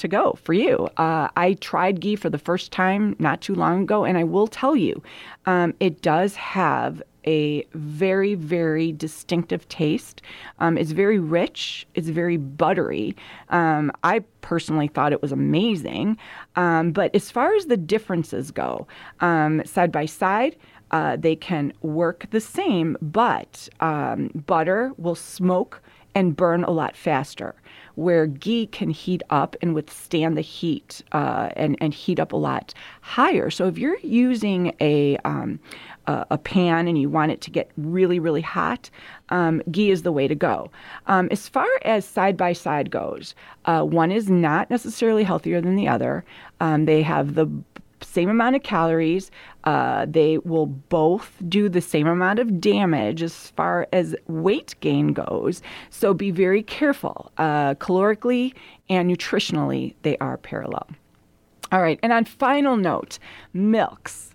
to 0.00 0.08
go 0.08 0.38
for 0.42 0.54
you. 0.54 0.88
Uh, 0.96 1.28
I 1.36 1.54
tried 1.60 2.00
ghee 2.00 2.16
for 2.16 2.30
the 2.30 2.38
first 2.38 2.72
time 2.72 3.14
not 3.18 3.42
too 3.42 3.54
long 3.54 3.82
ago, 3.82 4.04
and 4.04 4.16
I 4.16 4.24
will 4.24 4.46
tell 4.46 4.74
you, 4.74 5.02
um, 5.46 5.74
it 5.78 6.00
does 6.02 6.34
have 6.36 7.02
a 7.26 7.64
very, 7.74 8.34
very 8.34 8.92
distinctive 8.92 9.68
taste. 9.68 10.22
Um, 10.58 10.78
it's 10.78 10.92
very 10.92 11.18
rich, 11.18 11.86
it's 11.94 12.08
very 12.08 12.36
buttery. 12.36 13.16
Um, 13.48 13.92
I 14.04 14.20
personally 14.40 14.88
thought 14.88 15.12
it 15.12 15.22
was 15.22 15.32
amazing. 15.32 16.16
Um, 16.56 16.92
but 16.92 17.14
as 17.14 17.30
far 17.30 17.54
as 17.54 17.66
the 17.66 17.76
differences 17.76 18.50
go, 18.50 18.86
um, 19.20 19.62
side 19.64 19.92
by 19.92 20.06
side, 20.06 20.56
uh, 20.90 21.16
they 21.16 21.36
can 21.36 21.72
work 21.82 22.26
the 22.30 22.40
same, 22.40 22.96
but 23.00 23.68
um, 23.80 24.30
butter 24.46 24.92
will 24.96 25.14
smoke 25.14 25.80
and 26.16 26.34
burn 26.34 26.64
a 26.64 26.70
lot 26.70 26.96
faster, 26.96 27.54
where 27.94 28.26
ghee 28.26 28.66
can 28.66 28.90
heat 28.90 29.22
up 29.30 29.54
and 29.62 29.74
withstand 29.74 30.36
the 30.36 30.40
heat 30.40 31.02
uh, 31.12 31.50
and, 31.54 31.76
and 31.80 31.94
heat 31.94 32.18
up 32.18 32.32
a 32.32 32.36
lot 32.36 32.74
higher. 33.00 33.48
So 33.50 33.68
if 33.68 33.78
you're 33.78 33.98
using 34.00 34.74
a, 34.80 35.16
um, 35.18 35.60
a, 36.10 36.26
a, 36.30 36.38
pan 36.38 36.88
and 36.88 37.00
you 37.00 37.08
want 37.08 37.32
it 37.32 37.40
to 37.42 37.50
get 37.50 37.70
really, 37.76 38.18
really 38.18 38.40
hot, 38.40 38.90
um, 39.28 39.62
ghee 39.70 39.90
is 39.90 40.02
the 40.02 40.12
way 40.12 40.26
to 40.26 40.34
go. 40.34 40.70
Um, 41.06 41.28
as 41.30 41.48
far 41.48 41.68
as 41.84 42.04
side 42.04 42.36
by 42.36 42.52
side 42.52 42.90
goes, 42.90 43.34
uh, 43.66 43.82
one 43.82 44.10
is 44.10 44.28
not 44.28 44.70
necessarily 44.70 45.22
healthier 45.24 45.60
than 45.60 45.76
the 45.76 45.88
other. 45.88 46.24
Um, 46.60 46.84
they 46.84 47.02
have 47.02 47.34
the 47.34 47.48
same 48.02 48.28
amount 48.28 48.56
of 48.56 48.62
calories. 48.62 49.30
Uh, 49.64 50.06
they 50.08 50.38
will 50.38 50.66
both 50.66 51.36
do 51.48 51.68
the 51.68 51.80
same 51.80 52.06
amount 52.06 52.38
of 52.38 52.60
damage 52.60 53.22
as 53.22 53.50
far 53.50 53.86
as 53.92 54.16
weight 54.26 54.74
gain 54.80 55.12
goes. 55.12 55.62
So 55.90 56.14
be 56.14 56.30
very 56.30 56.62
careful. 56.62 57.30
Uh, 57.38 57.74
calorically 57.74 58.54
and 58.88 59.10
nutritionally, 59.10 59.94
they 60.02 60.16
are 60.18 60.36
parallel. 60.38 60.88
All 61.72 61.80
right, 61.80 62.00
and 62.02 62.12
on 62.12 62.24
final 62.24 62.76
note, 62.76 63.20
milks. 63.52 64.29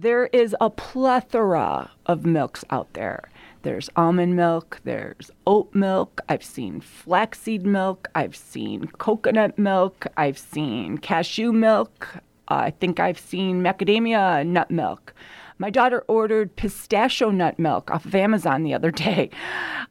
There 0.00 0.28
is 0.28 0.56
a 0.62 0.70
plethora 0.70 1.90
of 2.06 2.24
milks 2.24 2.64
out 2.70 2.94
there. 2.94 3.28
There's 3.60 3.90
almond 3.96 4.34
milk, 4.34 4.80
there's 4.82 5.30
oat 5.46 5.74
milk, 5.74 6.22
I've 6.26 6.42
seen 6.42 6.80
flaxseed 6.80 7.66
milk, 7.66 8.08
I've 8.14 8.34
seen 8.34 8.86
coconut 8.96 9.58
milk, 9.58 10.06
I've 10.16 10.38
seen 10.38 10.96
cashew 10.96 11.52
milk, 11.52 12.16
I 12.48 12.70
think 12.70 12.98
I've 12.98 13.18
seen 13.18 13.62
macadamia 13.62 14.46
nut 14.46 14.70
milk. 14.70 15.12
My 15.58 15.68
daughter 15.68 16.02
ordered 16.08 16.56
pistachio 16.56 17.28
nut 17.28 17.58
milk 17.58 17.90
off 17.90 18.06
of 18.06 18.14
Amazon 18.14 18.62
the 18.62 18.72
other 18.72 18.90
day. 18.90 19.28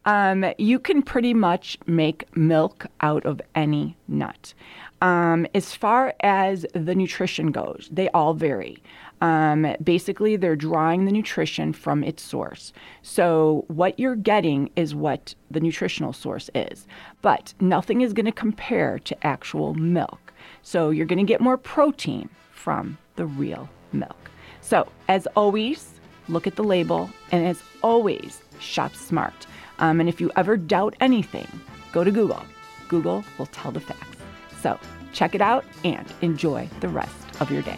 Um, 0.06 0.44
you 0.58 0.80
can 0.80 1.04
pretty 1.04 1.36
much 1.36 1.78
make 1.86 2.36
milk 2.36 2.88
out 3.02 3.24
of 3.28 3.40
any 3.54 3.96
nut. 4.08 4.56
Um, 5.02 5.48
as 5.56 5.74
far 5.74 6.14
as 6.22 6.66
the 6.74 6.96
nutrition 6.96 7.52
goes, 7.52 7.90
they 7.92 8.10
all 8.10 8.34
vary. 8.34 8.84
Um, 9.22 9.76
basically, 9.84 10.36
they're 10.36 10.56
drawing 10.56 11.06
the 11.06 11.12
nutrition 11.12 11.74
from 11.74 12.04
its 12.04 12.24
source. 12.24 12.74
So, 13.02 13.66
what 13.68 14.00
you're 14.00 14.16
getting 14.16 14.70
is 14.76 14.96
what 14.96 15.36
the 15.52 15.60
nutritional 15.60 16.14
source 16.14 16.50
is. 16.56 16.88
But 17.22 17.54
nothing 17.60 18.02
is 18.02 18.14
going 18.14 18.26
to 18.26 18.32
compare 18.32 19.00
to 19.00 19.28
actual 19.28 19.74
milk. 19.74 20.34
So, 20.62 20.90
you're 20.90 21.06
going 21.06 21.20
to 21.20 21.26
get 21.26 21.42
more 21.42 21.58
protein 21.58 22.30
from 22.52 22.98
the 23.16 23.26
real 23.26 23.70
milk. 23.92 24.32
So, 24.62 24.88
as 25.08 25.28
always, 25.36 26.00
look 26.28 26.48
at 26.48 26.56
the 26.56 26.64
label, 26.64 27.10
and 27.32 27.46
as 27.46 27.62
always, 27.82 28.42
shop 28.60 28.96
smart. 28.96 29.48
Um, 29.80 30.00
and 30.00 30.08
if 30.08 30.22
you 30.22 30.32
ever 30.36 30.58
doubt 30.58 30.96
anything, 31.00 31.48
go 31.92 32.04
to 32.04 32.12
Google. 32.12 32.44
Google 32.88 33.24
will 33.38 33.48
tell 33.48 33.72
the 33.72 33.80
facts. 33.80 34.19
So, 34.62 34.80
check 35.14 35.36
it 35.36 35.42
out 35.42 35.66
and 35.84 36.06
enjoy 36.22 36.70
the 36.80 36.90
rest 36.90 37.16
of 37.40 37.52
your 37.52 37.62
day. 37.62 37.78